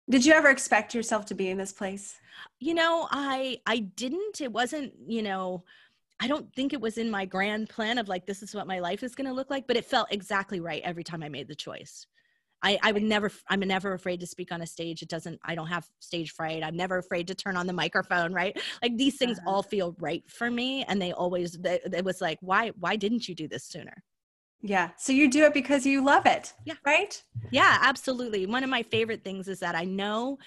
Did 0.09 0.25
you 0.25 0.33
ever 0.33 0.49
expect 0.49 0.93
yourself 0.93 1.25
to 1.27 1.35
be 1.35 1.49
in 1.49 1.57
this 1.57 1.71
place? 1.71 2.15
You 2.59 2.73
know, 2.73 3.07
I 3.11 3.61
I 3.65 3.79
didn't. 3.79 4.41
It 4.41 4.51
wasn't, 4.51 4.93
you 5.07 5.21
know, 5.21 5.63
I 6.21 6.27
don't 6.27 6.53
think 6.53 6.71
it 6.71 6.79
was 6.79 6.99
in 6.99 7.09
my 7.09 7.25
grand 7.25 7.67
plan 7.67 7.97
of 7.97 8.07
like, 8.07 8.27
this 8.27 8.43
is 8.43 8.53
what 8.53 8.67
my 8.67 8.79
life 8.79 9.01
is 9.01 9.15
going 9.15 9.27
to 9.27 9.33
look 9.33 9.49
like, 9.49 9.65
but 9.67 9.75
it 9.75 9.85
felt 9.85 10.07
exactly 10.11 10.59
right 10.59 10.81
every 10.85 11.03
time 11.03 11.23
I 11.23 11.29
made 11.29 11.47
the 11.47 11.55
choice. 11.55 12.05
I, 12.63 12.77
I 12.83 12.91
would 12.91 13.01
never, 13.01 13.31
I'm 13.49 13.61
never 13.61 13.93
afraid 13.93 14.19
to 14.19 14.27
speak 14.27 14.51
on 14.51 14.61
a 14.61 14.67
stage. 14.67 15.01
It 15.01 15.09
doesn't, 15.09 15.39
I 15.43 15.55
don't 15.55 15.65
have 15.65 15.89
stage 15.99 16.31
fright. 16.31 16.63
I'm 16.63 16.77
never 16.77 16.99
afraid 16.99 17.25
to 17.27 17.35
turn 17.35 17.57
on 17.57 17.65
the 17.65 17.73
microphone, 17.73 18.33
right? 18.33 18.55
Like 18.83 18.97
these 18.97 19.17
things 19.17 19.39
uh-huh. 19.39 19.49
all 19.49 19.63
feel 19.63 19.95
right 19.99 20.23
for 20.29 20.51
me. 20.51 20.83
And 20.83 21.01
they 21.01 21.11
always, 21.11 21.57
it 21.63 22.05
was 22.05 22.21
like, 22.21 22.37
why, 22.41 22.71
why 22.79 22.97
didn't 22.97 23.27
you 23.27 23.33
do 23.33 23.47
this 23.47 23.63
sooner? 23.63 24.03
Yeah. 24.61 24.91
So 24.95 25.11
you 25.11 25.27
do 25.27 25.45
it 25.45 25.55
because 25.55 25.87
you 25.87 26.03
love 26.03 26.27
it. 26.27 26.53
Yeah. 26.65 26.75
Right? 26.85 27.23
Yeah, 27.49 27.79
absolutely. 27.81 28.45
One 28.45 28.63
of 28.63 28.69
my 28.69 28.83
favorite 28.83 29.23
things 29.23 29.47
is 29.47 29.59
that 29.61 29.73
I 29.73 29.85
know 29.85 30.37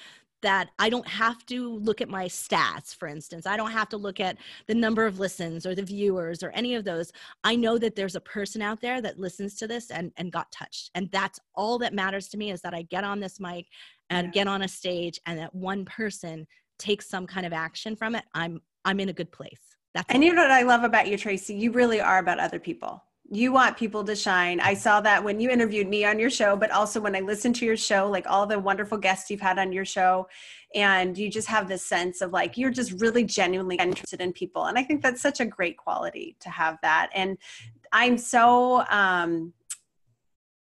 that 0.45 0.69
I 0.79 0.91
don't 0.91 1.09
have 1.09 1.45
to 1.47 1.77
look 1.77 2.03
at 2.03 2.09
my 2.09 2.27
stats, 2.27 2.95
for 2.95 3.09
instance. 3.09 3.47
I 3.47 3.57
don't 3.57 3.71
have 3.71 3.89
to 3.89 3.97
look 3.97 4.21
at 4.21 4.37
the 4.67 4.75
number 4.75 5.07
of 5.07 5.19
listens 5.19 5.65
or 5.65 5.75
the 5.75 5.83
viewers 5.83 6.43
or 6.43 6.51
any 6.51 6.75
of 6.75 6.85
those. 6.85 7.13
I 7.43 7.57
know 7.57 7.79
that 7.79 7.97
there's 7.97 8.15
a 8.15 8.21
person 8.21 8.61
out 8.61 8.83
there 8.83 9.01
that 9.01 9.19
listens 9.19 9.55
to 9.57 9.67
this 9.67 9.91
and, 9.91 10.13
and 10.19 10.31
got 10.31 10.53
touched. 10.53 10.91
And 10.95 11.11
that's 11.11 11.41
all 11.55 11.79
that 11.79 11.95
matters 11.95 12.29
to 12.29 12.37
me 12.37 12.51
is 12.51 12.61
that 12.61 12.75
I 12.75 12.83
get 12.83 13.05
on 13.05 13.21
this 13.21 13.41
mic 13.41 13.67
and 14.11 14.27
yeah. 14.27 14.33
get 14.33 14.47
on 14.47 14.63
a 14.63 14.69
stage 14.69 15.19
and 15.25 15.39
that 15.39 15.55
one 15.55 15.87
person 15.87 16.47
takes 16.79 17.09
some 17.09 17.27
kind 17.27 17.47
of 17.47 17.55
action 17.55 17.97
from 17.97 18.15
it. 18.15 18.25
I'm 18.35 18.61
I'm 18.85 19.01
in 19.01 19.09
a 19.09 19.15
good 19.15 19.33
place. 19.33 19.61
That's 19.95 20.13
and 20.13 20.23
you 20.23 20.35
know 20.35 20.43
what 20.43 20.51
I 20.51 20.63
love 20.63 20.85
about 20.85 21.09
you, 21.09 21.17
Tracy? 21.17 21.55
You 21.55 21.73
really 21.73 22.03
are 22.03 22.19
about 22.19 22.39
other 22.39 22.59
people 22.59 23.03
you 23.31 23.53
want 23.53 23.77
people 23.77 24.05
to 24.05 24.15
shine. 24.15 24.61
I 24.61 24.75
saw 24.75 25.01
that 25.01 25.25
when 25.25 25.41
you 25.41 25.49
interviewed 25.49 25.89
me 25.89 26.05
on 26.05 26.19
your 26.19 26.31
show, 26.31 26.57
but 26.57 26.71
also 26.71 27.01
when 27.01 27.17
I 27.17 27.21
listened 27.21 27.57
to 27.57 27.65
your 27.65 27.77
show, 27.77 28.09
like 28.09 28.27
all 28.29 28.47
the 28.47 28.59
wonderful 28.59 28.99
guests 28.99 29.31
you've 29.31 29.41
had 29.41 29.59
on 29.59 29.73
your 29.73 29.85
show. 29.85 30.29
And 30.75 31.17
you 31.17 31.31
just 31.31 31.49
have 31.49 31.67
this 31.67 31.85
sense 31.85 32.21
of 32.21 32.33
like, 32.33 32.59
you're 32.59 32.71
just 32.71 33.01
really 33.01 33.25
genuinely 33.25 33.77
interested 33.77 34.21
in 34.21 34.33
people. 34.33 34.67
And 34.67 34.79
I 34.79 34.83
think 34.83 35.03
that's 35.03 35.23
such 35.23 35.41
a 35.41 35.47
great 35.47 35.77
quality 35.77 36.37
to 36.41 36.51
have 36.51 36.79
that. 36.83 37.11
And 37.15 37.39
I'm 37.93 38.19
so, 38.19 38.85
um, 38.91 39.55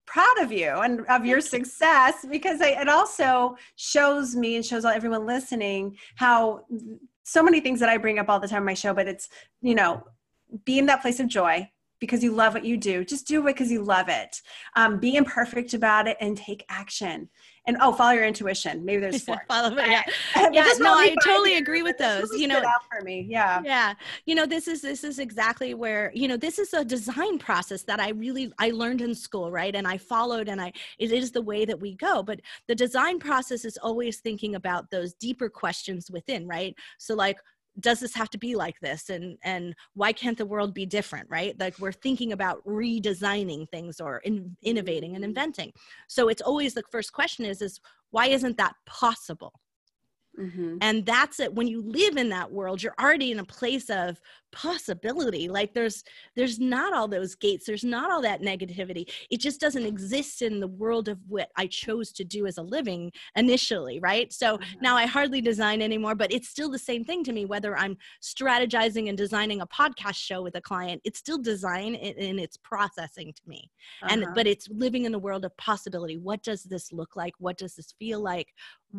proud 0.07 0.39
of 0.39 0.53
you 0.53 0.69
and 0.69 1.01
of 1.07 1.25
your 1.25 1.41
success 1.41 2.25
because 2.31 2.61
I, 2.61 2.81
it 2.81 2.89
also 2.89 3.57
shows 3.77 4.37
me 4.37 4.55
and 4.55 4.65
shows 4.65 4.85
everyone 4.85 5.27
listening 5.27 5.97
how 6.15 6.67
so 7.25 7.43
many 7.43 7.59
things 7.59 7.81
that 7.81 7.89
I 7.89 7.97
bring 7.97 8.19
up 8.19 8.29
all 8.29 8.39
the 8.39 8.47
time 8.47 8.59
on 8.59 8.67
my 8.67 8.75
show, 8.75 8.95
but 8.95 9.09
it's, 9.09 9.29
you 9.61 9.75
know, 9.75 10.05
be 10.65 10.79
in 10.79 10.87
that 10.87 11.03
place 11.03 11.19
of 11.19 11.27
joy, 11.27 11.69
because 12.01 12.23
you 12.23 12.33
love 12.33 12.55
what 12.55 12.65
you 12.65 12.77
do. 12.77 13.05
Just 13.05 13.27
do 13.27 13.41
it 13.41 13.53
because 13.53 13.71
you 13.71 13.83
love 13.83 14.09
it. 14.09 14.41
Um, 14.77 14.99
be 14.99 15.17
imperfect 15.17 15.75
about 15.75 16.07
it 16.07 16.17
and 16.21 16.37
take 16.37 16.65
action. 16.69 17.29
And 17.67 17.79
oh, 17.81 17.93
follow 17.93 18.13
your 18.13 18.27
intuition. 18.27 18.85
Maybe 18.85 19.01
there's 19.01 19.23
four. 19.25 19.43
follow 19.49 19.75
it. 19.75 19.89
Yeah, 19.89 20.03
yeah 20.53 20.69
no, 20.79 20.93
I 20.93 21.15
totally 21.25 21.57
agree 21.57 21.83
with 21.83 21.97
those. 21.97 22.29
You 22.35 22.47
know, 22.47 22.61
for 22.91 23.03
me. 23.03 23.27
Yeah, 23.29 23.63
yeah. 23.65 23.95
You 24.27 24.35
know, 24.35 24.45
this 24.45 24.69
is 24.69 24.83
this 24.83 25.03
is 25.03 25.19
exactly 25.19 25.73
where 25.73 26.13
you 26.15 26.29
know 26.29 26.37
this 26.37 26.59
is 26.59 26.75
a 26.75 26.85
design 26.85 27.39
process 27.39 27.83
that 27.85 28.01
I 28.01 28.11
really 28.11 28.53
I 28.59 28.71
learned 28.71 29.01
in 29.01 29.15
school, 29.15 29.51
right? 29.51 29.75
And 29.75 29.89
I 29.89 29.97
followed, 29.97 30.49
and 30.49 30.61
I 30.61 30.73
it 30.99 31.11
is 31.11 31.33
the 31.33 31.41
way 31.41 31.65
that 31.65 31.81
we 31.81 31.95
go. 31.95 32.23
But 32.23 32.41
the 32.69 32.75
design 32.75 33.19
process 33.19 33.65
is 33.65 33.79
always 33.79 34.19
thinking 34.19 34.57
about 34.57 34.91
those 34.91 35.15
deeper 35.15 35.49
questions 35.49 36.11
within, 36.11 36.47
right? 36.47 36.75
So 36.99 37.15
like 37.15 37.39
does 37.81 38.01
this 38.01 38.15
have 38.15 38.31
to 38.31 38.39
be 38.39 38.55
like 38.55 38.79
this? 38.81 39.11
And 39.11 39.39
and 39.43 39.75
why 39.95 40.13
can't 40.13 40.39
the 40.39 40.47
world 40.47 40.75
be 40.75 40.87
different 40.87 41.29
right? 41.31 41.59
Like 41.59 41.79
we're 41.79 41.93
thinking 41.93 42.33
about 42.33 42.65
redesigning 42.67 43.69
things 43.71 44.01
or 44.01 44.19
in, 44.19 44.57
innovating 44.63 45.15
and 45.15 45.25
mm. 45.25 45.29
inventing. 45.29 45.73
So 46.09 46.29
it's 46.29 46.43
always 46.43 46.75
the 46.75 46.83
first 46.91 47.13
question 47.13 47.45
is 47.45 47.61
is 47.63 47.81
why 48.11 48.27
isn't 48.27 48.57
that 48.59 48.75
possible 48.87 49.53
Mm-hmm. 50.39 50.79
And 50.81 51.07
that's 51.07 51.41
it. 51.41 51.55
When 51.55 51.67
you 51.67 51.83
live 51.83 52.17
in 52.17 52.29
that 52.31 52.51
world, 52.51 52.83
you're 52.83 52.95
already 53.01 53.31
in 53.31 53.39
a 53.39 53.45
place 53.45 53.89
of 53.89 54.21
possibility. 54.55 55.49
Like 55.49 55.75
there's 55.75 56.05
there's 56.37 56.61
not 56.61 56.93
all 56.93 57.09
those 57.09 57.35
gates. 57.35 57.67
There's 57.67 57.85
not 57.85 58.11
all 58.11 58.23
that 58.23 58.41
negativity. 58.41 59.11
It 59.31 59.41
just 59.41 59.61
doesn't 59.61 59.85
exist 59.85 60.43
in 60.43 60.61
the 60.61 60.69
world 60.69 61.09
of 61.09 61.19
what 61.29 61.51
I 61.57 61.67
chose 61.67 62.13
to 62.13 62.25
do 62.25 62.47
as 62.47 62.59
a 62.59 62.63
living 62.63 63.13
initially, 63.37 63.99
right? 64.01 64.33
So 64.33 64.59
mm-hmm. 64.59 64.81
now 64.81 64.97
I 64.97 65.07
hardly 65.07 65.41
design 65.41 65.83
anymore, 65.83 66.15
but 66.15 66.33
it's 66.33 66.49
still 66.49 66.71
the 66.71 66.79
same 66.79 67.05
thing 67.05 67.25
to 67.25 67.33
me. 67.33 67.45
Whether 67.45 67.77
I'm 67.77 67.97
strategizing 68.23 69.09
and 69.09 69.19
designing 69.19 69.61
a 69.61 69.67
podcast 69.67 70.17
show 70.17 70.43
with 70.43 70.57
a 70.57 70.61
client, 70.61 71.03
it's 71.05 71.19
still 71.19 71.39
design 71.39 71.97
and 71.97 72.41
it's 72.41 72.57
processing 72.57 73.33
to 73.33 73.43
me. 73.47 73.71
Uh-huh. 74.03 74.15
And 74.15 74.27
but 74.35 74.47
it's 74.47 74.69
living 74.69 75.05
in 75.05 75.13
the 75.13 75.19
world 75.19 75.45
of 75.45 75.57
possibility. 75.57 76.17
What 76.17 76.43
does 76.43 76.63
this 76.63 76.93
look 76.93 77.17
like? 77.17 77.35
What 77.39 77.59
does 77.59 77.75
this 77.75 77.93
feel 77.99 78.21
like? 78.21 78.49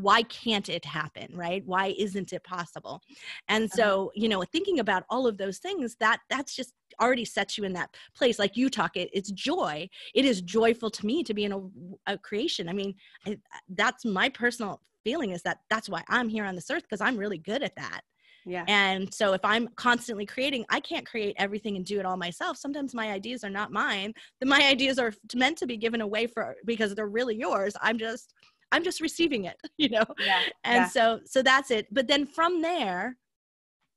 why 0.01 0.23
can't 0.23 0.67
it 0.67 0.83
happen 0.83 1.24
right 1.33 1.63
why 1.65 1.93
isn't 1.97 2.33
it 2.33 2.43
possible 2.43 3.01
and 3.47 3.65
uh-huh. 3.65 3.77
so 3.77 4.11
you 4.15 4.29
know 4.29 4.43
thinking 4.43 4.79
about 4.79 5.03
all 5.09 5.27
of 5.27 5.37
those 5.37 5.59
things 5.59 5.95
that 5.99 6.19
that's 6.29 6.55
just 6.55 6.73
already 7.01 7.25
sets 7.25 7.57
you 7.57 7.63
in 7.63 7.73
that 7.73 7.89
place 8.15 8.39
like 8.39 8.55
you 8.55 8.69
talk 8.69 8.95
it 8.95 9.09
it's 9.13 9.31
joy 9.31 9.87
it 10.13 10.25
is 10.25 10.41
joyful 10.41 10.89
to 10.89 11.05
me 11.05 11.23
to 11.23 11.33
be 11.33 11.43
in 11.43 11.51
a, 11.51 12.13
a 12.13 12.17
creation 12.17 12.69
i 12.69 12.73
mean 12.73 12.93
I, 13.25 13.37
that's 13.69 14.05
my 14.05 14.29
personal 14.29 14.81
feeling 15.03 15.31
is 15.31 15.41
that 15.43 15.59
that's 15.69 15.89
why 15.89 16.03
i'm 16.09 16.29
here 16.29 16.45
on 16.45 16.55
this 16.55 16.69
earth 16.69 16.83
because 16.83 17.01
i'm 17.01 17.17
really 17.17 17.37
good 17.37 17.63
at 17.63 17.75
that 17.75 18.01
yeah. 18.45 18.63
And 18.67 19.11
so 19.11 19.33
if 19.33 19.43
I'm 19.43 19.67
constantly 19.75 20.25
creating, 20.25 20.65
I 20.69 20.79
can't 20.79 21.05
create 21.05 21.35
everything 21.39 21.75
and 21.75 21.85
do 21.85 21.99
it 21.99 22.05
all 22.05 22.15
myself. 22.15 22.57
Sometimes 22.57 22.93
my 22.93 23.11
ideas 23.11 23.43
are 23.43 23.49
not 23.49 23.71
mine. 23.71 24.13
then 24.39 24.49
my 24.49 24.61
ideas 24.69 24.99
are 24.99 25.13
meant 25.33 25.57
to 25.57 25.67
be 25.67 25.77
given 25.77 26.01
away 26.01 26.27
for 26.27 26.55
because 26.65 26.93
they're 26.93 27.07
really 27.07 27.35
yours. 27.35 27.75
I'm 27.81 27.97
just 27.97 28.33
i'm 28.75 28.83
just 28.83 29.01
receiving 29.01 29.45
it 29.45 29.57
you 29.77 29.89
know 29.89 30.03
yeah, 30.19 30.41
and 30.63 30.75
yeah. 30.83 30.87
so 30.87 31.19
so 31.25 31.41
that's 31.41 31.71
it 31.71 31.87
but 31.91 32.07
then 32.07 32.25
from 32.25 32.61
there 32.61 33.17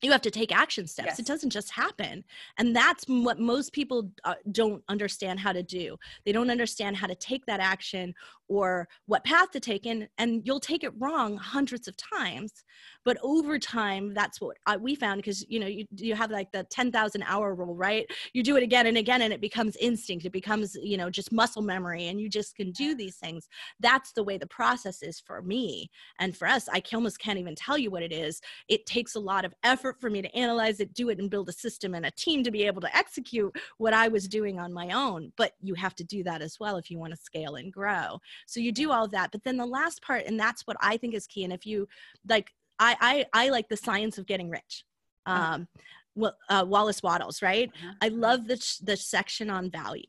you 0.03 0.13
have 0.13 0.23
to 0.23 0.31
take 0.31 0.55
action 0.55 0.87
steps 0.87 1.07
yes. 1.09 1.19
it 1.19 1.27
doesn't 1.27 1.51
just 1.51 1.71
happen 1.71 2.25
and 2.59 2.75
that's 2.75 3.05
what 3.05 3.39
most 3.39 3.73
people 3.73 4.11
uh, 4.25 4.35
don't 4.53 4.83
understand 4.89 5.41
how 5.41 5.53
to 5.53 5.63
do. 5.63 5.97
They 6.25 6.33
don't 6.33 6.51
understand 6.51 6.97
how 6.97 7.07
to 7.07 7.15
take 7.15 7.47
that 7.47 7.61
action 7.61 8.15
or 8.49 8.89
what 9.07 9.25
path 9.25 9.51
to 9.53 9.61
take 9.61 9.87
in 9.87 10.09
and 10.19 10.43
you'll 10.45 10.61
take 10.61 10.83
it 10.83 10.93
wrong 10.99 11.37
hundreds 11.37 11.87
of 11.87 11.95
times 11.97 12.65
but 13.05 13.17
over 13.23 13.59
time 13.59 14.13
that's 14.15 14.41
what 14.41 14.57
I, 14.67 14.77
we 14.77 14.95
found 14.95 15.19
because 15.19 15.45
you 15.49 15.61
know 15.61 15.67
you, 15.67 15.87
you 15.97 16.15
have 16.15 16.31
like 16.31 16.51
the 16.53 16.65
10,000 16.65 17.23
hour 17.23 17.55
rule 17.55 17.75
right? 17.75 18.07
You 18.33 18.43
do 18.43 18.57
it 18.57 18.63
again 18.63 18.87
and 18.87 18.99
again 18.99 19.23
and 19.23 19.33
it 19.33 19.41
becomes 19.41 19.77
instinct 19.77 20.25
it 20.25 20.33
becomes 20.33 20.77
you 20.83 20.97
know 20.97 21.11
just 21.11 21.33
muscle 21.33 21.63
memory 21.63 22.09
and 22.09 22.21
you 22.21 22.29
just 22.29 22.57
can 22.57 22.73
do 22.73 22.95
these 22.95 23.17
things. 23.17 23.49
That's 23.81 24.13
the 24.13 24.25
way 24.25 24.39
the 24.39 24.47
process 24.47 25.03
is 25.03 25.21
for 25.21 25.43
me 25.43 25.91
and 26.19 26.37
for 26.37 26.49
us 26.49 26.69
I 26.73 26.83
almost 26.93 27.19
can't 27.19 27.39
even 27.39 27.55
tell 27.55 27.79
you 27.79 27.91
what 27.91 28.03
it 28.03 28.13
is. 28.13 28.41
It 28.69 28.87
takes 28.87 29.15
a 29.15 29.21
lot 29.21 29.45
of 29.45 29.55
effort 29.63 29.88
for 30.01 30.11
me 30.11 30.23
to 30.23 30.35
analyze 30.37 30.81
it 30.81 30.95
do 30.95 31.09
it 31.09 31.19
and 31.19 31.31
build 31.31 31.49
a 31.49 31.53
system 31.53 31.95
and 31.95 32.07
a 32.07 32.11
team 32.13 32.43
to 32.43 32.51
be 32.51 32.65
able 32.65 32.81
to 32.81 32.97
execute 32.97 33.55
what 33.79 33.95
I 33.95 34.09
was 34.09 34.29
doing 34.29 34.59
on 34.59 34.73
my 34.73 34.91
own 34.91 35.33
but 35.37 35.53
you 35.63 35.75
have 35.75 35.95
to 35.97 36.05
do 36.05 36.23
that 36.25 36.43
as 36.43 36.59
well 36.61 36.77
if 36.77 36.91
you 36.91 36.99
want 36.99 37.13
to 37.13 37.19
scale 37.19 37.57
and 37.57 37.73
grow 37.73 38.21
so 38.47 38.61
you 38.61 38.73
do 38.73 38.91
all 38.91 39.05
of 39.05 39.11
that 39.13 39.31
but 39.33 39.45
then 39.45 39.57
the 39.57 39.67
last 39.67 40.03
part 40.03 40.25
and 40.27 40.39
that's 40.39 40.67
what 40.67 40.77
I 40.81 40.97
think 40.97 41.15
is 41.15 41.27
key 41.27 41.45
and 41.45 41.53
if 41.53 41.67
you 41.67 41.89
like 42.29 42.53
I, 42.79 43.27
I, 43.33 43.47
I 43.47 43.49
like 43.51 43.69
the 43.69 43.77
science 43.77 44.19
of 44.19 44.27
getting 44.27 44.51
rich. 44.51 44.85
Uh-huh. 45.27 45.55
Um, 45.55 45.69
well, 46.15 46.37
uh, 46.49 46.65
Wallace 46.67 47.03
Wattles, 47.03 47.43
right? 47.43 47.71
Uh-huh. 47.75 47.95
I 48.01 48.09
love 48.09 48.47
the, 48.47 48.57
the 48.83 48.97
section 48.97 49.51
on 49.51 49.71
value 49.71 50.03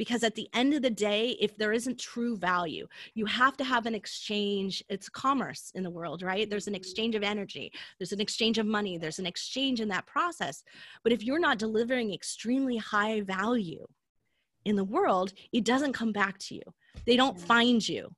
because 0.00 0.24
at 0.24 0.34
the 0.34 0.48
end 0.54 0.72
of 0.72 0.80
the 0.80 0.88
day, 0.88 1.36
if 1.42 1.58
there 1.58 1.74
isn't 1.74 2.00
true 2.00 2.34
value, 2.34 2.88
you 3.12 3.26
have 3.26 3.54
to 3.58 3.64
have 3.64 3.84
an 3.84 3.94
exchange. 3.94 4.82
It's 4.88 5.10
commerce 5.10 5.70
in 5.74 5.82
the 5.82 5.90
world, 5.90 6.22
right? 6.22 6.48
There's 6.48 6.68
an 6.68 6.74
exchange 6.74 7.14
of 7.14 7.22
energy, 7.22 7.70
there's 7.98 8.12
an 8.12 8.20
exchange 8.20 8.56
of 8.56 8.64
money, 8.64 8.96
there's 8.96 9.18
an 9.18 9.26
exchange 9.26 9.78
in 9.78 9.88
that 9.88 10.06
process. 10.06 10.64
But 11.04 11.12
if 11.12 11.22
you're 11.22 11.38
not 11.38 11.58
delivering 11.58 12.14
extremely 12.14 12.78
high 12.78 13.20
value 13.20 13.86
in 14.64 14.74
the 14.74 14.84
world, 14.84 15.34
it 15.52 15.66
doesn't 15.66 15.92
come 15.92 16.12
back 16.12 16.38
to 16.38 16.54
you. 16.54 16.62
They 17.04 17.18
don't 17.18 17.38
find 17.38 17.86
you. 17.86 18.08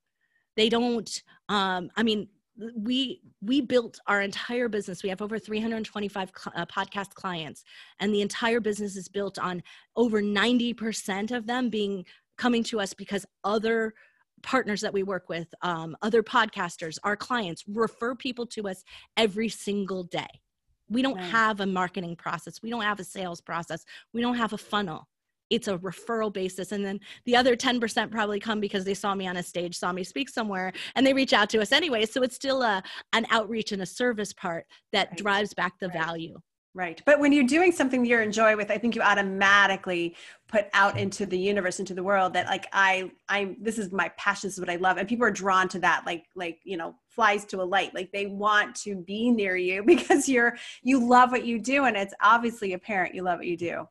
They 0.57 0.68
don't, 0.68 1.11
um, 1.49 1.90
I 1.97 2.05
mean, 2.05 2.29
we 2.75 3.20
we 3.40 3.61
built 3.61 3.98
our 4.07 4.20
entire 4.20 4.68
business. 4.68 5.03
We 5.03 5.09
have 5.09 5.22
over 5.22 5.38
325 5.38 6.33
cl- 6.37 6.53
uh, 6.57 6.66
podcast 6.66 7.14
clients 7.14 7.64
and 8.01 8.14
the 8.14 8.22
entire 8.22 8.61
business 8.61 8.96
is 8.96 9.09
built 9.09 9.38
on 9.38 9.62
over 9.96 10.22
90% 10.22 11.33
of 11.33 11.46
them 11.46 11.68
being 11.68 12.05
coming 12.38 12.62
to 12.64 12.81
us 12.81 12.94
because 12.94 13.27
other 13.44 13.94
partners 14.42 14.81
that 14.81 14.92
we 14.92 15.03
work 15.03 15.29
with 15.29 15.55
um, 15.62 15.96
other 16.03 16.22
podcasters 16.22 16.98
our 17.05 17.16
clients 17.16 17.64
refer 17.68 18.14
people 18.14 18.46
to 18.46 18.68
us 18.68 18.85
every 19.16 19.48
single 19.48 20.05
day. 20.05 20.40
We 20.88 21.03
don't 21.03 21.16
right. 21.16 21.25
have 21.25 21.61
a 21.61 21.66
marketing 21.66 22.16
process. 22.16 22.61
We 22.62 22.70
don't 22.70 22.83
have 22.83 23.01
a 23.01 23.05
sales 23.05 23.40
process. 23.40 23.85
We 24.12 24.20
don't 24.20 24.37
have 24.37 24.53
a 24.53 24.59
funnel 24.59 25.09
it's 25.53 25.69
a 25.69 25.77
referral 25.79 26.33
basis 26.33 26.73
and 26.73 26.85
then 26.85 26.99
the 27.27 27.37
other 27.37 27.55
10% 27.55 28.11
probably 28.11 28.41
come 28.41 28.59
because 28.59 28.85
they 28.85 28.95
saw 28.95 29.15
me 29.15 29.27
on 29.27 29.37
a 29.37 29.43
stage 29.43 29.77
saw 29.77 29.93
me 29.93 30.03
speak 30.03 30.29
somewhere 30.29 30.73
and 30.95 31.07
they 31.07 31.12
reach 31.12 31.33
out 31.33 31.51
to 31.51 31.61
us 31.61 31.73
anyway 31.73 32.07
so 32.07 32.23
it's 32.23 32.35
still 32.35 32.62
a 32.62 32.83
an 33.12 33.27
outreach 33.31 33.73
and 33.73 33.83
a 33.83 33.87
service 33.87 34.33
part 34.33 34.67
that 34.93 35.09
right. 35.11 35.19
drives 35.19 35.55
back 35.55 35.79
the 35.79 35.88
right. 35.88 35.99
value 36.07 36.38
Right. 36.75 37.03
But 37.05 37.21
when 37.21 37.33
you're 37.33 37.45
doing 37.45 37.71
something 37.71 38.03
you're 38.03 38.23
enjoy 38.23 38.57
with, 38.57 38.71
I 38.71 38.79
think 38.79 38.95
you 38.95 39.03
automatically 39.03 40.17
put 40.49 40.69
out 40.73 40.99
into 40.99 41.27
the 41.27 41.38
universe, 41.38 41.81
into 41.81 41.93
the 41.93 42.03
world 42.03 42.33
that 42.33 42.47
like 42.47 42.67
I 42.73 43.11
I'm 43.29 43.57
this 43.61 43.79
is 43.79 43.93
my 43.93 44.09
passion, 44.17 44.49
this 44.49 44.55
is 44.55 44.61
what 44.61 44.71
I 44.71 44.77
love. 44.77 44.97
And 44.97 45.07
people 45.07 45.27
are 45.27 45.31
drawn 45.31 45.69
to 45.69 45.79
that, 45.81 46.05
like 46.07 46.25
like, 46.35 46.61
you 46.65 46.79
know, 46.79 46.95
flies 47.09 47.45
to 47.47 47.61
a 47.61 47.62
light. 47.62 47.95
Like 47.95 48.11
they 48.11 48.25
want 48.25 48.75
to 48.77 48.97
be 48.97 49.31
near 49.31 49.55
you 49.55 49.83
because 49.87 50.31
you're 50.31 50.57
you 50.83 51.07
love 51.07 51.31
what 51.31 51.45
you 51.45 51.59
do 51.59 51.85
and 51.85 51.95
it's 51.95 52.15
obviously 52.23 52.73
apparent 52.73 53.15
you 53.15 53.23
love 53.23 53.41
what 53.41 53.47
you 53.47 53.59
do 53.59 53.87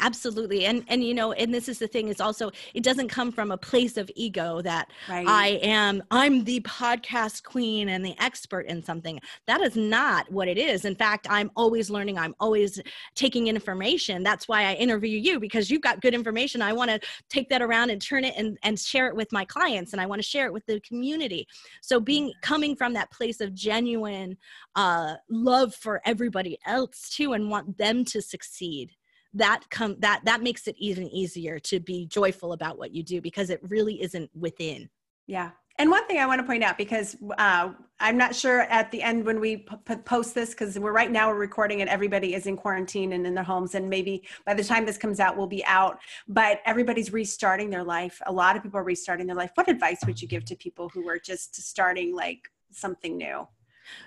absolutely 0.00 0.64
and 0.64 0.84
and 0.88 1.04
you 1.04 1.12
know 1.12 1.32
and 1.32 1.52
this 1.52 1.68
is 1.68 1.78
the 1.78 1.86
thing 1.86 2.08
is 2.08 2.20
also 2.20 2.50
it 2.74 2.82
doesn't 2.82 3.08
come 3.08 3.30
from 3.30 3.50
a 3.50 3.56
place 3.56 3.96
of 3.96 4.10
ego 4.16 4.62
that 4.62 4.90
right. 5.08 5.26
i 5.28 5.48
am 5.62 6.02
i'm 6.10 6.44
the 6.44 6.60
podcast 6.60 7.42
queen 7.42 7.90
and 7.90 8.04
the 8.04 8.14
expert 8.18 8.66
in 8.66 8.82
something. 8.82 9.20
That 9.46 9.60
is 9.60 9.76
not 9.76 10.30
what 10.30 10.48
it 10.48 10.58
is. 10.58 10.84
In 10.84 10.94
fact 10.94 11.26
i'm 11.28 11.50
always 11.56 11.90
learning 11.90 12.18
i'm 12.18 12.34
always 12.40 12.80
taking 13.14 13.48
information. 13.48 14.22
That's 14.22 14.48
why 14.48 14.64
i 14.64 14.74
interview 14.74 15.18
you 15.18 15.38
because 15.38 15.70
you've 15.70 15.82
got 15.82 16.00
good 16.00 16.14
information. 16.14 16.62
I 16.62 16.72
want 16.72 16.90
to 16.90 17.00
take 17.28 17.48
that 17.50 17.62
around 17.62 17.90
and 17.90 18.00
turn 18.00 18.24
it 18.24 18.34
and, 18.36 18.58
and 18.62 18.78
share 18.78 19.08
it 19.08 19.16
with 19.16 19.30
my 19.32 19.44
clients 19.44 19.92
and 19.92 20.00
i 20.00 20.06
want 20.06 20.20
to 20.20 20.26
share 20.26 20.46
it 20.46 20.52
with 20.52 20.64
the 20.66 20.80
community. 20.80 21.46
So 21.82 22.00
being 22.00 22.32
coming 22.40 22.76
from 22.76 22.92
that 22.94 23.10
place 23.10 23.40
of 23.40 23.54
genuine 23.54 24.36
uh, 24.74 25.14
love 25.28 25.74
for 25.74 26.00
everybody 26.04 26.58
else 26.66 27.10
too 27.10 27.34
and 27.34 27.50
want 27.50 27.76
them 27.76 28.04
to 28.06 28.22
succeed 28.22 28.92
that 29.34 29.62
come 29.70 29.96
that 30.00 30.20
that 30.24 30.42
makes 30.42 30.68
it 30.68 30.76
even 30.78 31.08
easier 31.08 31.58
to 31.58 31.80
be 31.80 32.06
joyful 32.06 32.52
about 32.52 32.78
what 32.78 32.92
you 32.92 33.02
do 33.02 33.20
because 33.20 33.50
it 33.50 33.60
really 33.62 34.02
isn't 34.02 34.30
within 34.34 34.88
yeah 35.26 35.50
and 35.78 35.90
one 35.90 36.06
thing 36.06 36.18
I 36.18 36.26
want 36.26 36.40
to 36.40 36.46
point 36.46 36.62
out 36.62 36.76
because 36.76 37.16
uh, 37.38 37.70
I'm 37.98 38.16
not 38.18 38.34
sure 38.34 38.60
at 38.62 38.90
the 38.90 39.02
end 39.02 39.24
when 39.24 39.40
we 39.40 39.58
p- 39.58 39.96
post 40.04 40.34
this 40.34 40.50
because 40.50 40.78
we're 40.78 40.92
right 40.92 41.10
now 41.10 41.28
we're 41.30 41.38
recording 41.38 41.80
and 41.80 41.88
everybody 41.88 42.34
is 42.34 42.46
in 42.46 42.56
quarantine 42.56 43.14
and 43.14 43.26
in 43.26 43.34
their 43.34 43.44
homes 43.44 43.74
and 43.74 43.88
maybe 43.88 44.22
by 44.44 44.54
the 44.54 44.62
time 44.62 44.84
this 44.84 44.98
comes 44.98 45.18
out 45.18 45.36
we'll 45.36 45.46
be 45.46 45.64
out. 45.64 45.98
But 46.28 46.60
everybody's 46.66 47.12
restarting 47.12 47.70
their 47.70 47.84
life. 47.84 48.20
A 48.26 48.32
lot 48.32 48.54
of 48.54 48.62
people 48.62 48.78
are 48.80 48.84
restarting 48.84 49.26
their 49.26 49.36
life. 49.36 49.52
What 49.54 49.68
advice 49.68 50.00
would 50.06 50.20
you 50.20 50.28
give 50.28 50.44
to 50.46 50.56
people 50.56 50.90
who 50.90 51.08
are 51.08 51.18
just 51.18 51.56
starting 51.56 52.14
like 52.14 52.50
something 52.70 53.16
new? 53.16 53.48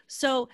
So 0.07 0.49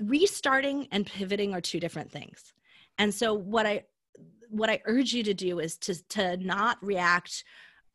restarting 0.00 0.88
and 0.90 1.06
pivoting 1.06 1.54
are 1.54 1.60
two 1.60 1.80
different 1.80 2.10
things 2.10 2.52
and 2.98 3.12
so 3.12 3.34
what 3.34 3.66
i 3.66 3.82
what 4.48 4.70
i 4.70 4.80
urge 4.84 5.12
you 5.12 5.22
to 5.22 5.34
do 5.34 5.58
is 5.58 5.76
to 5.76 5.94
to 6.08 6.36
not 6.38 6.78
react 6.82 7.44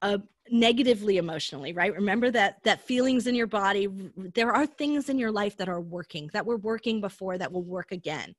uh, 0.02 0.18
negatively 0.50 1.18
emotionally 1.18 1.74
right? 1.74 1.94
Remember 1.94 2.32
that 2.32 2.64
that 2.64 2.82
feelings 2.82 3.28
in 3.28 3.36
your 3.36 3.48
body 3.48 3.88
there 4.36 4.52
are 4.52 4.66
things 4.66 5.10
in 5.10 5.18
your 5.18 5.32
life 5.32 5.56
that 5.58 5.70
are 5.70 5.82
working 5.82 6.30
that 6.34 6.46
were 6.46 6.58
working 6.58 7.00
before 7.00 7.38
that 7.38 7.52
will 7.52 7.64
work 7.64 7.92
again. 7.92 8.36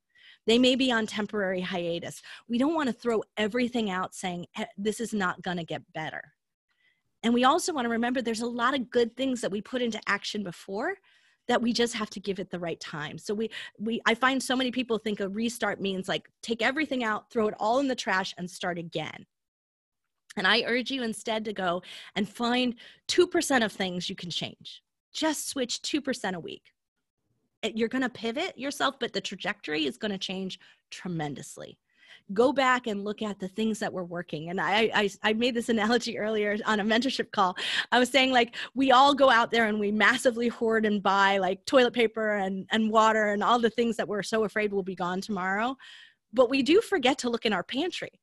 They 0.46 0.58
may 0.58 0.74
be 0.74 0.90
on 0.90 1.06
temporary 1.06 1.60
hiatus. 1.60 2.20
We 2.48 2.58
don't 2.58 2.74
want 2.74 2.88
to 2.88 2.92
throw 2.92 3.22
everything 3.36 3.90
out 3.90 4.14
saying 4.14 4.46
this 4.76 5.00
is 5.00 5.14
not 5.14 5.40
going 5.42 5.56
to 5.58 5.64
get 5.64 5.82
better. 5.94 6.22
And 7.22 7.32
we 7.32 7.44
also 7.44 7.72
want 7.72 7.84
to 7.84 7.90
remember 7.90 8.20
there's 8.20 8.40
a 8.40 8.46
lot 8.46 8.74
of 8.74 8.90
good 8.90 9.16
things 9.16 9.40
that 9.40 9.52
we 9.52 9.60
put 9.60 9.82
into 9.82 10.00
action 10.06 10.42
before 10.42 10.94
that 11.52 11.60
we 11.60 11.70
just 11.70 11.92
have 11.92 12.08
to 12.08 12.18
give 12.18 12.38
it 12.38 12.48
the 12.48 12.58
right 12.58 12.80
time. 12.80 13.18
So 13.18 13.34
we 13.34 13.50
we 13.78 14.00
I 14.06 14.14
find 14.14 14.42
so 14.42 14.56
many 14.56 14.70
people 14.70 14.96
think 14.96 15.20
a 15.20 15.28
restart 15.28 15.82
means 15.82 16.08
like 16.08 16.30
take 16.40 16.62
everything 16.62 17.04
out, 17.04 17.30
throw 17.30 17.46
it 17.46 17.54
all 17.60 17.78
in 17.78 17.88
the 17.88 17.94
trash 17.94 18.32
and 18.38 18.50
start 18.50 18.78
again. 18.78 19.26
And 20.38 20.46
I 20.46 20.62
urge 20.62 20.90
you 20.90 21.02
instead 21.02 21.44
to 21.44 21.52
go 21.52 21.82
and 22.16 22.26
find 22.26 22.74
2% 23.08 23.62
of 23.62 23.70
things 23.70 24.08
you 24.08 24.16
can 24.16 24.30
change. 24.30 24.82
Just 25.12 25.50
switch 25.50 25.82
2% 25.82 26.32
a 26.32 26.40
week. 26.40 26.72
Eh, 27.62 27.72
you're 27.74 27.88
going 27.88 28.00
to 28.00 28.08
pivot 28.08 28.56
yourself, 28.56 28.94
but 28.98 29.12
the 29.12 29.20
trajectory 29.20 29.84
is 29.84 29.98
going 29.98 30.10
to 30.10 30.16
change 30.16 30.58
tremendously 30.90 31.76
go 32.32 32.52
back 32.52 32.86
and 32.86 33.04
look 33.04 33.22
at 33.22 33.38
the 33.38 33.48
things 33.48 33.78
that 33.80 33.92
were 33.92 34.04
working. 34.04 34.50
And 34.50 34.60
I, 34.60 34.90
I, 34.94 35.10
I 35.22 35.32
made 35.32 35.54
this 35.54 35.68
analogy 35.68 36.18
earlier 36.24 36.56
on 36.66 36.80
a 36.80 36.84
mentorship 36.84 37.30
call. 37.32 37.56
I 37.90 37.98
was 37.98 38.10
saying 38.10 38.32
like 38.32 38.56
we 38.74 38.92
all 38.92 39.14
go 39.14 39.30
out 39.30 39.50
there 39.50 39.66
and 39.66 39.78
we 39.78 39.92
massively 39.92 40.48
hoard 40.48 40.86
and 40.86 41.02
buy 41.02 41.38
like 41.38 41.64
toilet 41.66 41.92
paper 41.92 42.36
and, 42.36 42.66
and 42.70 42.90
water 42.90 43.32
and 43.32 43.42
all 43.42 43.58
the 43.58 43.70
things 43.70 43.96
that 43.96 44.08
we're 44.08 44.22
so 44.22 44.44
afraid 44.44 44.72
will 44.72 44.82
be 44.82 44.94
gone 44.94 45.20
tomorrow. 45.20 45.76
But 46.32 46.48
we 46.48 46.62
do 46.62 46.80
forget 46.80 47.18
to 47.18 47.30
look 47.30 47.44
in 47.44 47.52
our 47.52 47.62
pantry 47.62 48.21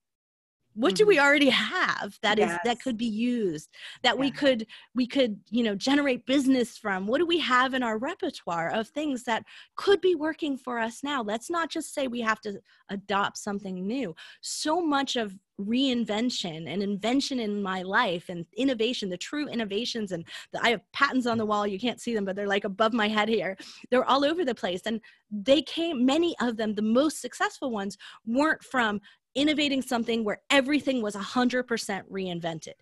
what 0.79 0.95
do 0.95 1.05
we 1.05 1.17
mm-hmm. 1.17 1.25
already 1.25 1.49
have 1.49 2.17
that 2.21 2.37
yes. 2.37 2.51
is 2.51 2.57
that 2.63 2.81
could 2.81 2.97
be 2.97 3.05
used 3.05 3.69
that 4.01 4.15
yeah. 4.15 4.19
we 4.19 4.31
could 4.31 4.65
we 4.95 5.05
could 5.05 5.37
you 5.49 5.61
know 5.61 5.75
generate 5.75 6.25
business 6.25 6.77
from 6.77 7.05
what 7.05 7.17
do 7.17 7.25
we 7.25 7.37
have 7.37 7.73
in 7.73 7.83
our 7.83 7.97
repertoire 7.97 8.71
of 8.71 8.87
things 8.87 9.23
that 9.23 9.43
could 9.75 9.99
be 9.99 10.15
working 10.15 10.57
for 10.57 10.79
us 10.79 11.03
now 11.03 11.21
let's 11.21 11.49
not 11.49 11.69
just 11.69 11.93
say 11.93 12.07
we 12.07 12.21
have 12.21 12.39
to 12.39 12.59
adopt 12.89 13.37
something 13.37 13.85
new 13.85 14.15
so 14.41 14.81
much 14.81 15.17
of 15.17 15.35
reinvention 15.59 16.71
and 16.71 16.81
invention 16.81 17.39
in 17.39 17.61
my 17.61 17.81
life 17.81 18.29
and 18.29 18.45
innovation 18.55 19.09
the 19.09 19.17
true 19.17 19.49
innovations 19.49 20.13
and 20.13 20.25
the, 20.53 20.63
i 20.63 20.69
have 20.69 20.81
patents 20.93 21.27
on 21.27 21.37
the 21.37 21.45
wall 21.45 21.67
you 21.67 21.77
can't 21.77 21.99
see 21.99 22.15
them 22.15 22.23
but 22.23 22.35
they're 22.35 22.47
like 22.47 22.63
above 22.63 22.93
my 22.93 23.09
head 23.09 23.27
here 23.27 23.57
they're 23.91 24.05
all 24.05 24.23
over 24.23 24.45
the 24.45 24.55
place 24.55 24.81
and 24.85 25.01
they 25.29 25.61
came 25.61 26.05
many 26.05 26.33
of 26.39 26.55
them 26.55 26.73
the 26.73 26.81
most 26.81 27.19
successful 27.19 27.71
ones 27.71 27.97
weren't 28.25 28.63
from 28.63 29.01
innovating 29.35 29.81
something 29.81 30.23
where 30.23 30.41
everything 30.49 31.01
was 31.01 31.15
100% 31.15 31.65
reinvented. 32.09 32.73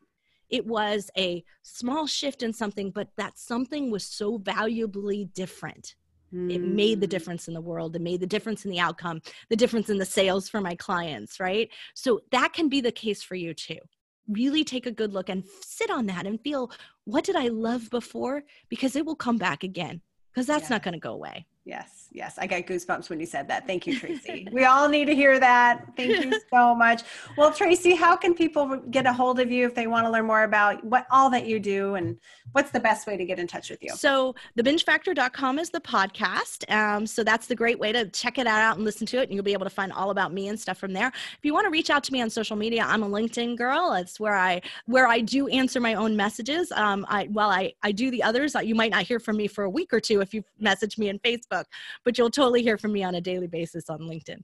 It 0.49 0.65
was 0.65 1.09
a 1.17 1.43
small 1.61 2.07
shift 2.07 2.41
in 2.41 2.53
something, 2.53 2.91
but 2.91 3.09
that 3.17 3.37
something 3.37 3.91
was 3.91 4.05
so 4.05 4.37
valuably 4.37 5.25
different. 5.25 5.95
Mm. 6.33 6.53
It 6.53 6.61
made 6.61 6.99
the 6.99 7.07
hmm. 7.07 7.11
difference 7.11 7.47
in 7.47 7.53
the 7.53 7.61
world. 7.61 7.95
It 7.95 8.01
made 8.01 8.19
the 8.19 8.27
difference 8.27 8.65
in 8.65 8.71
the 8.71 8.79
outcome, 8.79 9.21
the 9.49 9.55
difference 9.55 9.89
in 9.89 9.97
the 9.97 10.05
sales 10.05 10.49
for 10.49 10.59
my 10.59 10.75
clients, 10.75 11.39
right? 11.39 11.69
So 11.93 12.21
that 12.31 12.53
can 12.53 12.67
be 12.67 12.81
the 12.81 12.91
case 12.91 13.23
for 13.23 13.35
you 13.35 13.53
too. 13.53 13.79
Really 14.27 14.65
take 14.65 14.85
a 14.85 14.91
good 14.91 15.13
look 15.13 15.29
and 15.29 15.45
sit 15.61 15.89
on 15.89 16.05
that 16.07 16.27
and 16.27 16.41
feel 16.41 16.71
what 17.05 17.23
did 17.23 17.37
I 17.37 17.47
love 17.47 17.89
before? 17.89 18.43
Because 18.67 18.97
it 18.97 19.05
will 19.05 19.15
come 19.15 19.37
back 19.37 19.63
again, 19.63 20.01
because 20.33 20.45
that's 20.45 20.69
yeah. 20.69 20.75
not 20.75 20.83
going 20.83 20.93
to 20.93 20.99
go 20.99 21.13
away. 21.13 21.45
Yes, 21.67 22.07
yes. 22.13 22.35
I 22.37 22.47
got 22.47 22.61
goosebumps 22.61 23.09
when 23.09 23.19
you 23.19 23.25
said 23.25 23.49
that. 23.49 23.67
Thank 23.67 23.85
you, 23.85 23.99
Tracy. 23.99 24.47
we 24.53 24.63
all 24.63 24.87
need 24.87 25.03
to 25.05 25.13
hear 25.13 25.37
that. 25.37 25.85
Thank 25.97 26.23
you 26.23 26.39
so 26.49 26.73
much. 26.73 27.03
Well, 27.35 27.51
Tracy, 27.51 27.93
how 27.93 28.15
can 28.15 28.33
people 28.33 28.77
get 28.89 29.05
a 29.05 29.11
hold 29.11 29.41
of 29.41 29.51
you 29.51 29.65
if 29.65 29.75
they 29.75 29.85
want 29.85 30.05
to 30.05 30.09
learn 30.09 30.25
more 30.25 30.43
about 30.43 30.81
what 30.85 31.05
all 31.11 31.29
that 31.31 31.45
you 31.45 31.59
do 31.59 31.95
and 31.95 32.17
what's 32.53 32.71
the 32.71 32.79
best 32.79 33.05
way 33.05 33.17
to 33.17 33.25
get 33.25 33.37
in 33.37 33.47
touch 33.47 33.69
with 33.69 33.83
you? 33.83 33.89
So, 33.89 34.33
thebingefactor.com 34.57 35.59
is 35.59 35.69
the 35.69 35.81
podcast. 35.81 36.71
Um, 36.73 37.05
so 37.05 37.21
that's 37.21 37.47
the 37.47 37.55
great 37.55 37.79
way 37.79 37.91
to 37.91 38.07
check 38.11 38.37
it 38.37 38.47
out 38.47 38.77
and 38.77 38.85
listen 38.85 39.05
to 39.07 39.17
it. 39.17 39.23
And 39.23 39.33
you'll 39.33 39.43
be 39.43 39.51
able 39.51 39.65
to 39.65 39.69
find 39.69 39.91
all 39.91 40.09
about 40.09 40.31
me 40.31 40.47
and 40.47 40.57
stuff 40.57 40.77
from 40.77 40.93
there. 40.93 41.07
If 41.07 41.39
you 41.43 41.53
want 41.53 41.65
to 41.65 41.69
reach 41.69 41.89
out 41.89 42.01
to 42.05 42.13
me 42.13 42.21
on 42.21 42.29
social 42.29 42.55
media, 42.55 42.85
I'm 42.87 43.03
a 43.03 43.09
LinkedIn 43.09 43.57
girl. 43.57 43.91
It's 43.91 44.21
where 44.21 44.35
I 44.35 44.61
where 44.85 45.07
I 45.07 45.19
do 45.19 45.49
answer 45.49 45.81
my 45.81 45.95
own 45.95 46.15
messages. 46.15 46.71
Um, 46.71 47.05
I 47.09 47.25
while 47.25 47.49
I 47.49 47.73
I 47.83 47.91
do 47.91 48.09
the 48.09 48.23
others, 48.23 48.55
you 48.63 48.73
might 48.73 48.91
not 48.91 49.03
hear 49.03 49.19
from 49.19 49.35
me 49.35 49.47
for 49.47 49.65
a 49.65 49.69
week 49.69 49.91
or 49.91 49.99
two 49.99 50.21
if 50.21 50.33
you 50.33 50.45
message 50.59 50.97
me 50.97 51.09
on 51.09 51.19
Facebook 51.19 51.56
Facebook, 51.57 51.65
but 52.03 52.17
you'll 52.17 52.31
totally 52.31 52.63
hear 52.63 52.77
from 52.77 52.93
me 52.93 53.03
on 53.03 53.15
a 53.15 53.21
daily 53.21 53.47
basis 53.47 53.89
on 53.89 53.99
LinkedIn. 53.99 54.41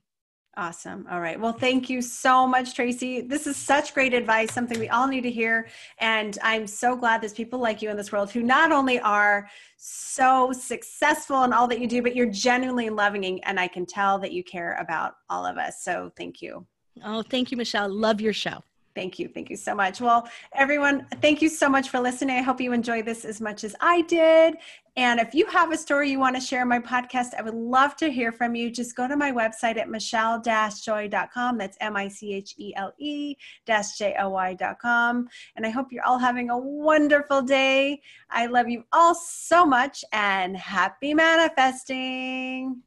Awesome. 0.55 1.07
All 1.09 1.19
right. 1.19 1.39
Well, 1.39 1.51
thank 1.51 1.89
you 1.89 1.99
so 1.99 2.45
much, 2.45 2.75
Tracy. 2.75 3.21
This 3.21 3.47
is 3.47 3.57
such 3.57 3.95
great 3.95 4.13
advice, 4.13 4.53
something 4.53 4.79
we 4.79 4.87
all 4.87 5.07
need 5.07 5.21
to 5.21 5.31
hear. 5.31 5.67
And 5.97 6.37
I'm 6.43 6.67
so 6.67 6.95
glad 6.95 7.21
there's 7.21 7.33
people 7.33 7.57
like 7.57 7.81
you 7.81 7.89
in 7.89 7.97
this 7.97 8.11
world 8.11 8.29
who 8.29 8.43
not 8.43 8.71
only 8.71 8.99
are 8.99 9.49
so 9.77 10.51
successful 10.51 11.43
in 11.43 11.53
all 11.53 11.67
that 11.69 11.79
you 11.79 11.87
do, 11.87 12.03
but 12.03 12.15
you're 12.15 12.29
genuinely 12.29 12.91
loving 12.91 13.43
and 13.45 13.59
I 13.59 13.67
can 13.67 13.87
tell 13.87 14.19
that 14.19 14.31
you 14.31 14.43
care 14.43 14.77
about 14.79 15.15
all 15.27 15.43
of 15.43 15.57
us. 15.57 15.83
So 15.83 16.11
thank 16.15 16.39
you. 16.39 16.67
Oh, 17.03 17.23
thank 17.23 17.49
you, 17.49 17.57
Michelle. 17.57 17.89
Love 17.89 18.21
your 18.21 18.33
show. 18.33 18.63
Thank 18.95 19.17
you. 19.17 19.27
Thank 19.27 19.49
you 19.49 19.57
so 19.57 19.73
much. 19.73 19.99
Well, 19.99 20.27
everyone, 20.53 21.07
thank 21.21 21.41
you 21.41 21.49
so 21.49 21.67
much 21.67 21.89
for 21.89 21.99
listening. 21.99 22.37
I 22.37 22.41
hope 22.41 22.61
you 22.61 22.73
enjoyed 22.73 23.05
this 23.05 23.25
as 23.25 23.41
much 23.41 23.63
as 23.63 23.75
I 23.81 24.01
did. 24.01 24.55
And 24.95 25.19
if 25.19 25.33
you 25.33 25.47
have 25.47 25.71
a 25.71 25.77
story 25.77 26.11
you 26.11 26.19
want 26.19 26.35
to 26.35 26.41
share 26.41 26.61
in 26.61 26.67
my 26.67 26.77
podcast, 26.77 27.33
I 27.35 27.41
would 27.41 27.55
love 27.55 27.95
to 27.95 28.11
hear 28.11 28.31
from 28.31 28.53
you. 28.53 28.69
Just 28.69 28.95
go 28.95 29.07
to 29.07 29.17
my 29.17 29.31
website 29.31 29.77
at 29.77 29.89
michelle-joy.com. 29.89 31.57
That's 31.57 31.77
M-I-C-H-E-L-E 31.81 33.35
J-O-Y.com. 33.65 35.27
And 35.55 35.65
I 35.65 35.69
hope 35.69 35.87
you're 35.91 36.05
all 36.05 36.19
having 36.19 36.51
a 36.51 36.57
wonderful 36.57 37.41
day. 37.41 38.01
I 38.29 38.45
love 38.45 38.69
you 38.69 38.83
all 38.93 39.15
so 39.15 39.65
much 39.65 40.05
and 40.11 40.55
happy 40.55 41.15
manifesting. 41.15 42.83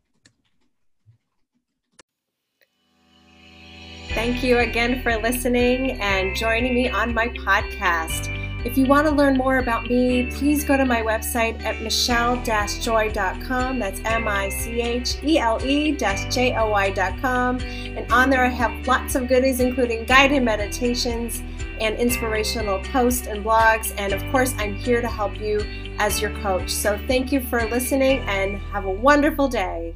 Thank 4.17 4.43
you 4.43 4.59
again 4.61 5.03
for 5.03 5.15
listening 5.19 6.01
and 6.01 6.35
joining 6.35 6.75
me 6.75 6.89
on 6.89 7.13
my 7.13 7.29
podcast. 7.29 8.35
If 8.65 8.79
you 8.79 8.87
want 8.87 9.07
to 9.07 9.13
learn 9.13 9.37
more 9.37 9.59
about 9.59 9.91
me, 9.91 10.31
please 10.31 10.65
go 10.65 10.79
to 10.79 10.87
my 10.87 11.03
website 11.03 11.63
at 11.63 11.83
michelle-joy.com. 11.83 13.79
That's 13.79 14.01
M-I-C-H-E-L-E 14.07 15.97
J-O-Y.com. 15.97 17.61
And 17.61 18.11
on 18.11 18.31
there 18.31 18.43
I 18.43 18.49
have 18.49 18.87
lots 18.87 19.17
of 19.17 19.29
goodies, 19.29 19.61
including 19.61 20.07
guided 20.07 20.43
meditations 20.43 21.43
and 21.79 21.95
inspirational 21.97 22.79
posts 22.85 23.27
and 23.27 23.45
blogs. 23.45 23.93
And 23.99 24.15
of 24.15 24.23
course, 24.33 24.55
I'm 24.57 24.77
here 24.77 25.03
to 25.03 25.09
help 25.09 25.39
you 25.39 25.61
as 25.99 26.23
your 26.23 26.31
coach. 26.41 26.71
So 26.71 26.99
thank 27.07 27.33
you 27.33 27.41
for 27.43 27.67
listening 27.69 28.21
and 28.21 28.57
have 28.73 28.87
a 28.87 28.91
wonderful 28.91 29.47
day. 29.47 29.95